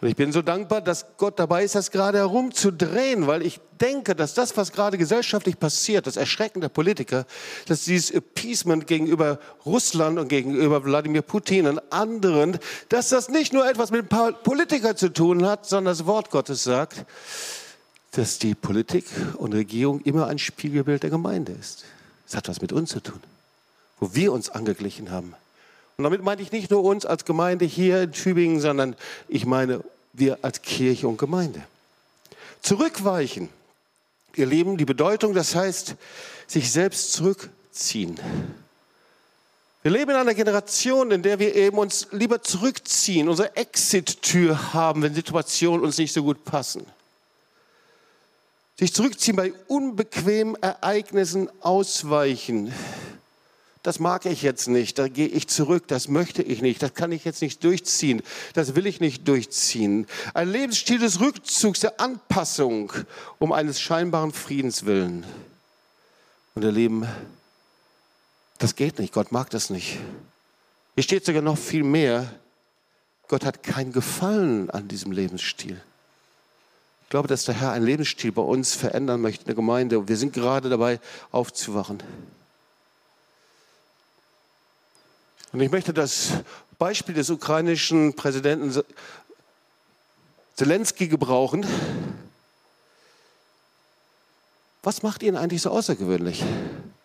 Und 0.00 0.06
ich 0.06 0.14
bin 0.14 0.30
so 0.30 0.42
dankbar, 0.42 0.80
dass 0.80 1.06
Gott 1.16 1.40
dabei 1.40 1.64
ist, 1.64 1.74
das 1.74 1.90
gerade 1.90 2.18
herumzudrehen, 2.18 3.26
weil 3.26 3.44
ich 3.44 3.58
denke, 3.80 4.14
dass 4.14 4.34
das, 4.34 4.56
was 4.56 4.70
gerade 4.70 4.96
gesellschaftlich 4.96 5.58
passiert, 5.58 6.06
das 6.06 6.16
Erschrecken 6.16 6.60
der 6.60 6.68
Politiker, 6.68 7.26
dass 7.66 7.82
dieses 7.82 8.12
Appeasement 8.12 8.86
gegenüber 8.86 9.40
Russland 9.66 10.20
und 10.20 10.28
gegenüber 10.28 10.84
Wladimir 10.84 11.22
Putin 11.22 11.66
und 11.66 11.80
anderen, 11.92 12.60
dass 12.90 13.08
das 13.08 13.28
nicht 13.28 13.52
nur 13.52 13.68
etwas 13.68 13.90
mit 13.90 14.08
Politikern 14.08 14.96
zu 14.96 15.12
tun 15.12 15.44
hat, 15.44 15.66
sondern 15.66 15.96
das 15.96 16.06
Wort 16.06 16.30
Gottes 16.30 16.62
sagt, 16.62 17.04
dass 18.12 18.38
die 18.38 18.54
Politik 18.54 19.06
und 19.38 19.52
Regierung 19.52 20.00
immer 20.02 20.28
ein 20.28 20.38
Spiegelbild 20.38 21.02
der 21.02 21.10
Gemeinde 21.10 21.50
ist. 21.60 21.82
Es 22.28 22.36
hat 22.36 22.48
was 22.48 22.62
mit 22.62 22.72
uns 22.72 22.90
zu 22.90 23.00
tun, 23.00 23.20
wo 23.98 24.14
wir 24.14 24.32
uns 24.32 24.48
angeglichen 24.48 25.10
haben. 25.10 25.34
Und 25.96 26.04
damit 26.04 26.22
meine 26.22 26.42
ich 26.42 26.52
nicht 26.52 26.70
nur 26.70 26.82
uns 26.82 27.04
als 27.04 27.24
Gemeinde 27.24 27.64
hier 27.64 28.02
in 28.02 28.12
Tübingen, 28.12 28.60
sondern 28.60 28.96
ich 29.28 29.46
meine 29.46 29.84
wir 30.12 30.38
als 30.42 30.62
Kirche 30.62 31.08
und 31.08 31.18
Gemeinde. 31.18 31.62
Zurückweichen, 32.60 33.48
ihr 34.36 34.46
Lieben, 34.46 34.76
die 34.76 34.84
Bedeutung, 34.84 35.34
das 35.34 35.54
heißt, 35.54 35.94
sich 36.46 36.70
selbst 36.70 37.12
zurückziehen. 37.12 38.20
Wir 39.82 39.90
leben 39.90 40.10
in 40.10 40.16
einer 40.16 40.34
Generation, 40.34 41.10
in 41.10 41.22
der 41.22 41.38
wir 41.38 41.56
eben 41.56 41.78
uns 41.78 42.06
lieber 42.12 42.40
zurückziehen, 42.40 43.28
unsere 43.28 43.56
Exit-Tür 43.56 44.72
haben, 44.74 45.02
wenn 45.02 45.14
Situationen 45.14 45.84
uns 45.84 45.98
nicht 45.98 46.12
so 46.12 46.22
gut 46.22 46.44
passen. 46.44 46.86
Sich 48.78 48.94
zurückziehen 48.94 49.36
bei 49.36 49.52
unbequemen 49.66 50.60
Ereignissen 50.62 51.50
ausweichen 51.60 52.72
das 53.82 53.98
mag 53.98 54.26
ich 54.26 54.42
jetzt 54.42 54.68
nicht, 54.68 54.98
da 54.98 55.08
gehe 55.08 55.26
ich 55.26 55.48
zurück, 55.48 55.88
das 55.88 56.06
möchte 56.06 56.42
ich 56.42 56.62
nicht, 56.62 56.82
das 56.82 56.94
kann 56.94 57.10
ich 57.10 57.24
jetzt 57.24 57.42
nicht 57.42 57.64
durchziehen, 57.64 58.22
das 58.54 58.76
will 58.76 58.86
ich 58.86 59.00
nicht 59.00 59.26
durchziehen. 59.26 60.06
Ein 60.34 60.50
Lebensstil 60.50 61.00
des 61.00 61.20
Rückzugs, 61.20 61.80
der 61.80 62.00
Anpassung 62.00 62.92
um 63.40 63.50
eines 63.52 63.80
scheinbaren 63.80 64.32
Friedens 64.32 64.84
willen. 64.84 65.24
Und 66.54 66.62
ihr 66.62 66.70
Lieben, 66.70 67.08
das 68.58 68.76
geht 68.76 69.00
nicht, 69.00 69.12
Gott 69.12 69.32
mag 69.32 69.50
das 69.50 69.70
nicht. 69.70 69.98
Hier 70.94 71.02
steht 71.02 71.24
sogar 71.24 71.42
noch 71.42 71.58
viel 71.58 71.82
mehr, 71.82 72.32
Gott 73.26 73.44
hat 73.44 73.64
kein 73.64 73.92
Gefallen 73.92 74.70
an 74.70 74.86
diesem 74.86 75.10
Lebensstil. 75.10 75.80
Ich 77.02 77.08
glaube, 77.08 77.28
dass 77.28 77.44
der 77.44 77.60
Herr 77.60 77.72
einen 77.72 77.84
Lebensstil 77.84 78.30
bei 78.30 78.42
uns 78.42 78.74
verändern 78.74 79.20
möchte 79.20 79.42
in 79.42 79.46
der 79.46 79.54
Gemeinde. 79.54 80.06
Wir 80.06 80.16
sind 80.16 80.32
gerade 80.32 80.68
dabei, 80.68 81.00
aufzuwachen. 81.30 82.02
Und 85.52 85.60
ich 85.60 85.70
möchte 85.70 85.92
das 85.92 86.32
Beispiel 86.78 87.14
des 87.14 87.28
ukrainischen 87.28 88.14
Präsidenten 88.14 88.82
Zelensky 90.56 91.08
gebrauchen. 91.08 91.66
Was 94.82 95.02
macht 95.02 95.22
ihn 95.22 95.36
eigentlich 95.36 95.62
so 95.62 95.70
außergewöhnlich 95.70 96.42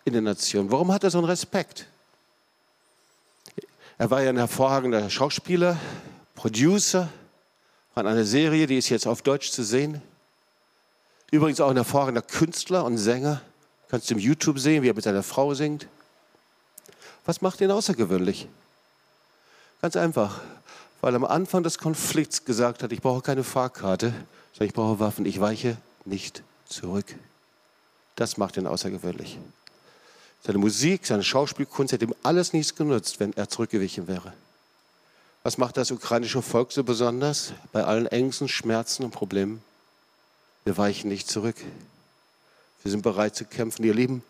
in 0.05 0.13
der 0.13 0.21
Nation? 0.21 0.71
Warum 0.71 0.91
hat 0.91 1.03
er 1.03 1.11
so 1.11 1.17
einen 1.17 1.27
Respekt? 1.27 1.87
Er 3.97 4.09
war 4.09 4.21
ja 4.21 4.29
ein 4.29 4.37
hervorragender 4.37 5.09
Schauspieler, 5.09 5.77
Producer 6.35 7.09
von 7.93 8.07
einer 8.07 8.25
Serie, 8.25 8.67
die 8.67 8.77
ist 8.77 8.89
jetzt 8.89 9.07
auf 9.07 9.21
Deutsch 9.23 9.51
zu 9.51 9.63
sehen. 9.63 10.01
Übrigens 11.31 11.59
auch 11.59 11.69
ein 11.69 11.75
hervorragender 11.75 12.21
Künstler 12.21 12.85
und 12.85 12.97
Sänger. 12.97 13.41
Kannst 13.89 14.09
du 14.09 14.13
im 14.13 14.19
YouTube 14.19 14.59
sehen, 14.59 14.83
wie 14.83 14.89
er 14.89 14.93
mit 14.93 15.03
seiner 15.03 15.23
Frau 15.23 15.53
singt. 15.53 15.87
Was 17.27 17.41
macht 17.41 17.59
ihn 17.59 17.71
außergewöhnlich? 17.71 18.47
Ganz 19.81 19.97
einfach, 19.97 20.39
weil 21.01 21.13
er 21.13 21.17
am 21.17 21.25
Anfang 21.25 21.61
des 21.61 21.77
Konflikts 21.77 22.45
gesagt 22.45 22.81
hat, 22.81 22.93
ich 22.93 23.01
brauche 23.01 23.21
keine 23.21 23.43
Fahrkarte, 23.43 24.13
sondern 24.53 24.67
ich 24.69 24.73
brauche 24.73 24.99
Waffen, 24.99 25.25
ich 25.25 25.39
weiche 25.41 25.75
nicht 26.05 26.41
zurück. 26.69 27.05
Das 28.15 28.37
macht 28.37 28.55
ihn 28.55 28.65
außergewöhnlich. 28.65 29.37
Seine 30.41 30.57
Musik, 30.57 31.05
seine 31.05 31.23
Schauspielkunst 31.23 31.91
hätte 31.91 32.05
ihm 32.05 32.15
alles 32.23 32.53
nichts 32.53 32.75
genutzt, 32.75 33.19
wenn 33.19 33.33
er 33.33 33.49
zurückgewichen 33.49 34.07
wäre. 34.07 34.31
Was 35.43 35.57
macht 35.57 35.75
das 35.75 35.91
ukrainische 35.91 36.41
Volk 36.41 36.71
so 36.71 36.85
besonders? 36.85 37.51
Bei 37.73 37.83
allen 37.83 38.07
Ängsten, 38.07 38.47
Schmerzen 38.47 39.03
und 39.03 39.11
Problemen. 39.11 39.61
Wir 40.63 40.77
weichen 40.77 41.09
nicht 41.09 41.29
zurück. 41.29 41.57
Wir 42.83 42.91
sind 42.91 43.01
bereit 43.01 43.35
zu 43.35 43.43
kämpfen. 43.43 43.83
Ihr 43.83 43.93
Lieben, 43.93 44.23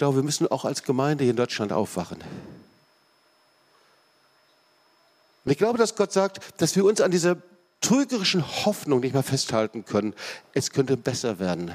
glaube, 0.00 0.16
wir 0.16 0.22
müssen 0.22 0.46
auch 0.46 0.64
als 0.64 0.82
Gemeinde 0.82 1.24
hier 1.24 1.32
in 1.32 1.36
Deutschland 1.36 1.72
aufwachen. 1.72 2.16
Und 5.44 5.52
ich 5.52 5.58
glaube, 5.58 5.76
dass 5.76 5.94
Gott 5.94 6.10
sagt, 6.10 6.40
dass 6.56 6.74
wir 6.74 6.86
uns 6.86 7.02
an 7.02 7.10
dieser 7.10 7.36
trügerischen 7.82 8.64
Hoffnung 8.64 9.00
nicht 9.00 9.12
mehr 9.12 9.22
festhalten 9.22 9.84
können. 9.84 10.14
Es 10.54 10.70
könnte 10.70 10.96
besser 10.96 11.38
werden. 11.38 11.70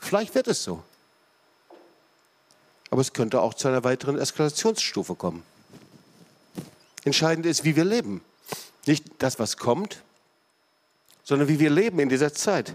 Vielleicht 0.00 0.34
wird 0.34 0.48
es 0.48 0.64
so. 0.64 0.82
Aber 2.88 3.02
es 3.02 3.12
könnte 3.12 3.42
auch 3.42 3.52
zu 3.52 3.68
einer 3.68 3.84
weiteren 3.84 4.16
Eskalationsstufe 4.18 5.14
kommen. 5.14 5.42
Entscheidend 7.04 7.44
ist, 7.44 7.64
wie 7.64 7.76
wir 7.76 7.84
leben. 7.84 8.22
Nicht 8.86 9.04
das, 9.18 9.38
was 9.38 9.58
kommt, 9.58 10.02
sondern 11.24 11.48
wie 11.48 11.58
wir 11.58 11.68
leben 11.68 11.98
in 11.98 12.08
dieser 12.08 12.32
Zeit. 12.32 12.74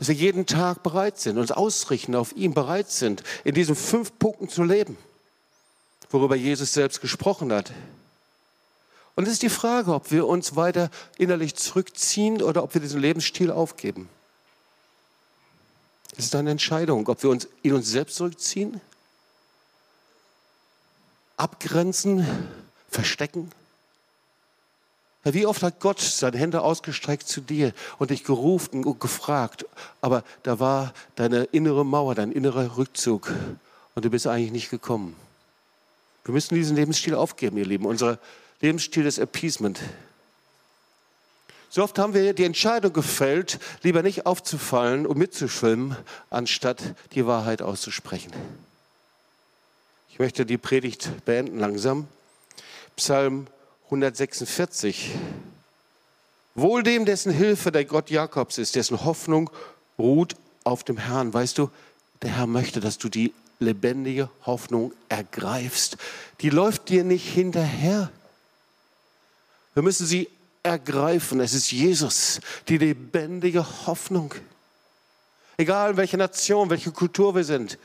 Dass 0.00 0.08
wir 0.08 0.14
jeden 0.14 0.46
Tag 0.46 0.82
bereit 0.82 1.20
sind, 1.20 1.36
uns 1.36 1.52
ausrichten 1.52 2.14
auf 2.14 2.34
ihn, 2.34 2.54
bereit 2.54 2.90
sind, 2.90 3.22
in 3.44 3.54
diesen 3.54 3.76
fünf 3.76 4.18
Punkten 4.18 4.48
zu 4.48 4.62
leben, 4.62 4.96
worüber 6.08 6.34
Jesus 6.34 6.72
selbst 6.72 7.02
gesprochen 7.02 7.52
hat. 7.52 7.70
Und 9.14 9.26
es 9.26 9.34
ist 9.34 9.42
die 9.42 9.50
Frage, 9.50 9.92
ob 9.92 10.10
wir 10.10 10.26
uns 10.26 10.56
weiter 10.56 10.90
innerlich 11.18 11.54
zurückziehen 11.54 12.40
oder 12.40 12.62
ob 12.62 12.72
wir 12.72 12.80
diesen 12.80 12.98
Lebensstil 12.98 13.50
aufgeben. 13.50 14.08
Es 16.16 16.24
ist 16.24 16.34
eine 16.34 16.50
Entscheidung, 16.50 17.06
ob 17.06 17.22
wir 17.22 17.28
uns 17.28 17.46
in 17.60 17.74
uns 17.74 17.90
selbst 17.90 18.16
zurückziehen, 18.16 18.80
abgrenzen, 21.36 22.26
verstecken. 22.90 23.52
Wie 25.22 25.44
oft 25.44 25.62
hat 25.62 25.80
Gott 25.80 26.00
seine 26.00 26.38
Hände 26.38 26.62
ausgestreckt 26.62 27.28
zu 27.28 27.42
dir 27.42 27.74
und 27.98 28.10
dich 28.10 28.24
gerufen 28.24 28.84
und 28.84 29.00
gefragt, 29.00 29.66
aber 30.00 30.24
da 30.42 30.58
war 30.60 30.94
deine 31.14 31.44
innere 31.44 31.84
Mauer, 31.84 32.14
dein 32.14 32.32
innerer 32.32 32.78
Rückzug 32.78 33.30
und 33.94 34.04
du 34.04 34.10
bist 34.10 34.26
eigentlich 34.26 34.52
nicht 34.52 34.70
gekommen. 34.70 35.14
Wir 36.24 36.32
müssen 36.32 36.54
diesen 36.54 36.76
Lebensstil 36.76 37.14
aufgeben, 37.14 37.58
ihr 37.58 37.66
Lieben. 37.66 37.84
Unser 37.86 38.18
Lebensstil 38.60 39.04
des 39.04 39.18
Appeasement. 39.18 39.80
So 41.68 41.82
oft 41.82 41.98
haben 41.98 42.14
wir 42.14 42.32
die 42.34 42.44
Entscheidung 42.44 42.92
gefällt, 42.92 43.58
lieber 43.82 44.02
nicht 44.02 44.26
aufzufallen 44.26 45.06
und 45.06 45.18
mitzuschwimmen, 45.18 45.96
anstatt 46.28 46.82
die 47.12 47.26
Wahrheit 47.26 47.62
auszusprechen. 47.62 48.32
Ich 50.10 50.18
möchte 50.18 50.44
die 50.44 50.58
Predigt 50.58 51.24
beenden 51.24 51.58
langsam. 51.58 52.08
Psalm 52.96 53.46
146. 53.90 55.10
Wohl 56.54 56.84
dem, 56.84 57.04
dessen 57.04 57.32
Hilfe 57.32 57.72
der 57.72 57.84
Gott 57.84 58.08
Jakobs 58.08 58.56
ist, 58.58 58.76
dessen 58.76 59.04
Hoffnung 59.04 59.50
ruht 59.98 60.36
auf 60.62 60.84
dem 60.84 60.96
Herrn. 60.96 61.34
Weißt 61.34 61.58
du, 61.58 61.70
der 62.22 62.36
Herr 62.36 62.46
möchte, 62.46 62.78
dass 62.78 62.98
du 62.98 63.08
die 63.08 63.34
lebendige 63.58 64.30
Hoffnung 64.46 64.92
ergreifst. 65.08 65.96
Die 66.40 66.50
läuft 66.50 66.88
dir 66.88 67.02
nicht 67.02 67.28
hinterher. 67.28 68.10
Wir 69.74 69.82
müssen 69.82 70.06
sie 70.06 70.28
ergreifen. 70.62 71.40
Es 71.40 71.52
ist 71.52 71.72
Jesus, 71.72 72.40
die 72.68 72.78
lebendige 72.78 73.66
Hoffnung. 73.86 74.34
Egal 75.56 75.90
in 75.90 75.96
welcher 75.96 76.16
Nation, 76.16 76.70
welche 76.70 76.92
Kultur 76.92 77.34
wir 77.34 77.44
sind, 77.44 77.76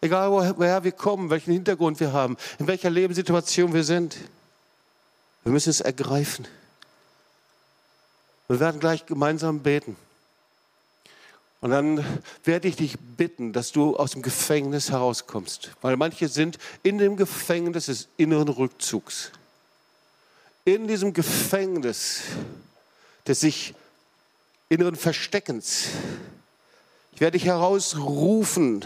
egal 0.00 0.30
woher 0.30 0.82
wir 0.82 0.92
kommen, 0.92 1.30
welchen 1.30 1.52
Hintergrund 1.52 2.00
wir 2.00 2.12
haben, 2.12 2.36
in 2.58 2.66
welcher 2.66 2.90
Lebenssituation 2.90 3.72
wir 3.72 3.84
sind. 3.84 4.16
Wir 5.44 5.52
müssen 5.52 5.70
es 5.70 5.80
ergreifen. 5.80 6.48
Wir 8.48 8.60
werden 8.60 8.80
gleich 8.80 9.06
gemeinsam 9.06 9.60
beten. 9.60 9.96
Und 11.60 11.70
dann 11.70 12.04
werde 12.44 12.68
ich 12.68 12.76
dich 12.76 12.98
bitten, 12.98 13.52
dass 13.52 13.72
du 13.72 13.96
aus 13.96 14.10
dem 14.10 14.22
Gefängnis 14.22 14.90
herauskommst. 14.90 15.70
Weil 15.80 15.96
manche 15.96 16.28
sind 16.28 16.58
in 16.82 16.98
dem 16.98 17.16
Gefängnis 17.16 17.86
des 17.86 18.08
inneren 18.16 18.48
Rückzugs 18.48 19.30
in 20.64 20.88
diesem 20.88 21.12
Gefängnis 21.12 22.22
des 23.26 23.40
sich 23.40 23.74
inneren 24.68 24.96
Versteckens. 24.96 25.88
Ich 27.12 27.20
werde 27.20 27.38
dich 27.38 27.46
herausrufen, 27.46 28.84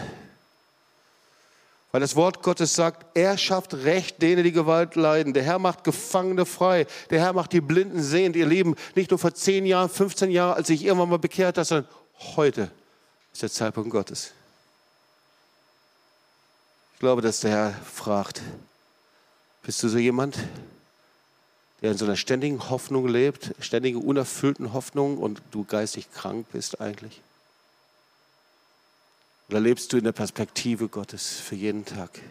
weil 1.91 2.01
das 2.01 2.15
Wort 2.15 2.43
Gottes 2.43 2.75
sagt, 2.75 3.05
er 3.17 3.37
schafft 3.37 3.73
Recht 3.73 4.21
denen, 4.21 4.43
die 4.43 4.51
Gewalt 4.51 4.95
leiden. 4.95 5.33
Der 5.33 5.43
Herr 5.43 5.59
macht 5.59 5.83
Gefangene 5.83 6.45
frei. 6.45 6.85
Der 7.09 7.19
Herr 7.19 7.33
macht 7.33 7.51
die 7.51 7.61
Blinden 7.61 8.01
sehend. 8.01 8.35
Ihr 8.35 8.45
Leben 8.45 8.75
nicht 8.95 9.09
nur 9.09 9.19
vor 9.19 9.33
10 9.33 9.65
Jahren, 9.65 9.89
15 9.89 10.29
Jahren, 10.29 10.55
als 10.55 10.69
ich 10.69 10.83
irgendwann 10.83 11.09
mal 11.09 11.19
bekehrt 11.19 11.57
habe, 11.57 11.65
sondern 11.65 11.89
heute 12.35 12.71
ist 13.33 13.41
der 13.41 13.51
Zeitpunkt 13.51 13.89
Gottes. 13.89 14.31
Ich 16.93 16.99
glaube, 16.99 17.21
dass 17.21 17.39
der 17.39 17.51
Herr 17.51 17.73
fragt, 17.73 18.41
bist 19.63 19.81
du 19.81 19.89
so 19.89 19.97
jemand? 19.97 20.37
der 21.81 21.91
in 21.91 21.97
so 21.97 22.05
einer 22.05 22.15
ständigen 22.15 22.69
Hoffnung 22.69 23.07
lebt, 23.07 23.55
ständige 23.59 23.99
unerfüllten 23.99 24.73
Hoffnung 24.73 25.17
und 25.17 25.41
du 25.51 25.63
geistig 25.63 26.11
krank 26.11 26.45
bist 26.51 26.81
eigentlich? 26.81 27.21
Oder 29.49 29.59
lebst 29.59 29.91
du 29.91 29.97
in 29.97 30.03
der 30.03 30.11
Perspektive 30.11 30.87
Gottes 30.87 31.39
für 31.39 31.55
jeden 31.55 31.83
Tag? 31.83 32.21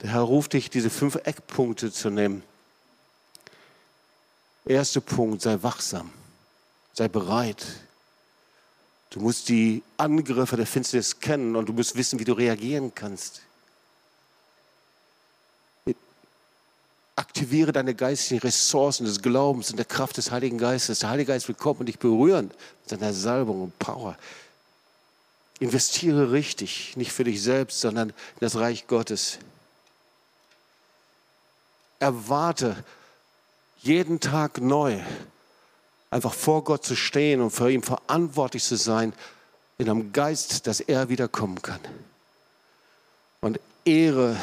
Der 0.00 0.10
Herr 0.10 0.22
ruft 0.22 0.54
dich, 0.54 0.70
diese 0.70 0.90
fünf 0.90 1.14
Eckpunkte 1.14 1.92
zu 1.92 2.10
nehmen. 2.10 2.42
Erster 4.64 5.00
Punkt, 5.00 5.42
sei 5.42 5.62
wachsam, 5.62 6.10
sei 6.92 7.06
bereit. 7.06 7.64
Du 9.10 9.20
musst 9.20 9.48
die 9.48 9.82
Angriffe 9.98 10.56
der 10.56 10.66
Finsternis 10.66 11.20
kennen 11.20 11.54
und 11.54 11.68
du 11.68 11.72
musst 11.72 11.94
wissen, 11.94 12.18
wie 12.18 12.24
du 12.24 12.32
reagieren 12.32 12.92
kannst. 12.94 13.42
Aktiviere 17.32 17.72
deine 17.72 17.94
geistigen 17.94 18.42
Ressourcen 18.42 19.06
des 19.06 19.22
Glaubens 19.22 19.70
und 19.70 19.78
der 19.78 19.86
Kraft 19.86 20.18
des 20.18 20.30
Heiligen 20.30 20.58
Geistes. 20.58 20.98
Der 20.98 21.08
Heilige 21.08 21.32
Geist 21.32 21.48
will 21.48 21.54
kommen 21.54 21.80
und 21.80 21.86
dich 21.86 21.98
berühren 21.98 22.48
mit 22.48 22.90
seiner 22.90 23.14
Salbung 23.14 23.62
und 23.62 23.78
Power. 23.78 24.18
Investiere 25.58 26.32
richtig, 26.32 26.94
nicht 26.94 27.10
für 27.10 27.24
dich 27.24 27.42
selbst, 27.42 27.80
sondern 27.80 28.10
in 28.10 28.40
das 28.40 28.56
Reich 28.56 28.86
Gottes. 28.86 29.38
Erwarte 32.00 32.84
jeden 33.80 34.20
Tag 34.20 34.60
neu, 34.60 35.00
einfach 36.10 36.34
vor 36.34 36.64
Gott 36.64 36.84
zu 36.84 36.94
stehen 36.94 37.40
und 37.40 37.50
für 37.50 37.72
ihn 37.72 37.82
verantwortlich 37.82 38.62
zu 38.62 38.76
sein, 38.76 39.14
in 39.78 39.88
einem 39.88 40.12
Geist, 40.12 40.66
dass 40.66 40.80
er 40.80 41.08
wiederkommen 41.08 41.62
kann. 41.62 41.80
Und 43.40 43.58
ehre 43.86 44.36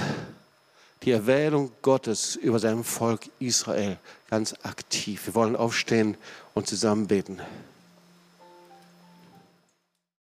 die 1.03 1.11
Erwählung 1.11 1.71
Gottes 1.81 2.35
über 2.35 2.59
sein 2.59 2.83
Volk 2.83 3.29
Israel 3.39 3.97
ganz 4.29 4.53
aktiv. 4.63 5.27
Wir 5.27 5.35
wollen 5.35 5.55
aufstehen 5.55 6.17
und 6.53 6.67
zusammen 6.67 7.07
beten. 7.07 7.39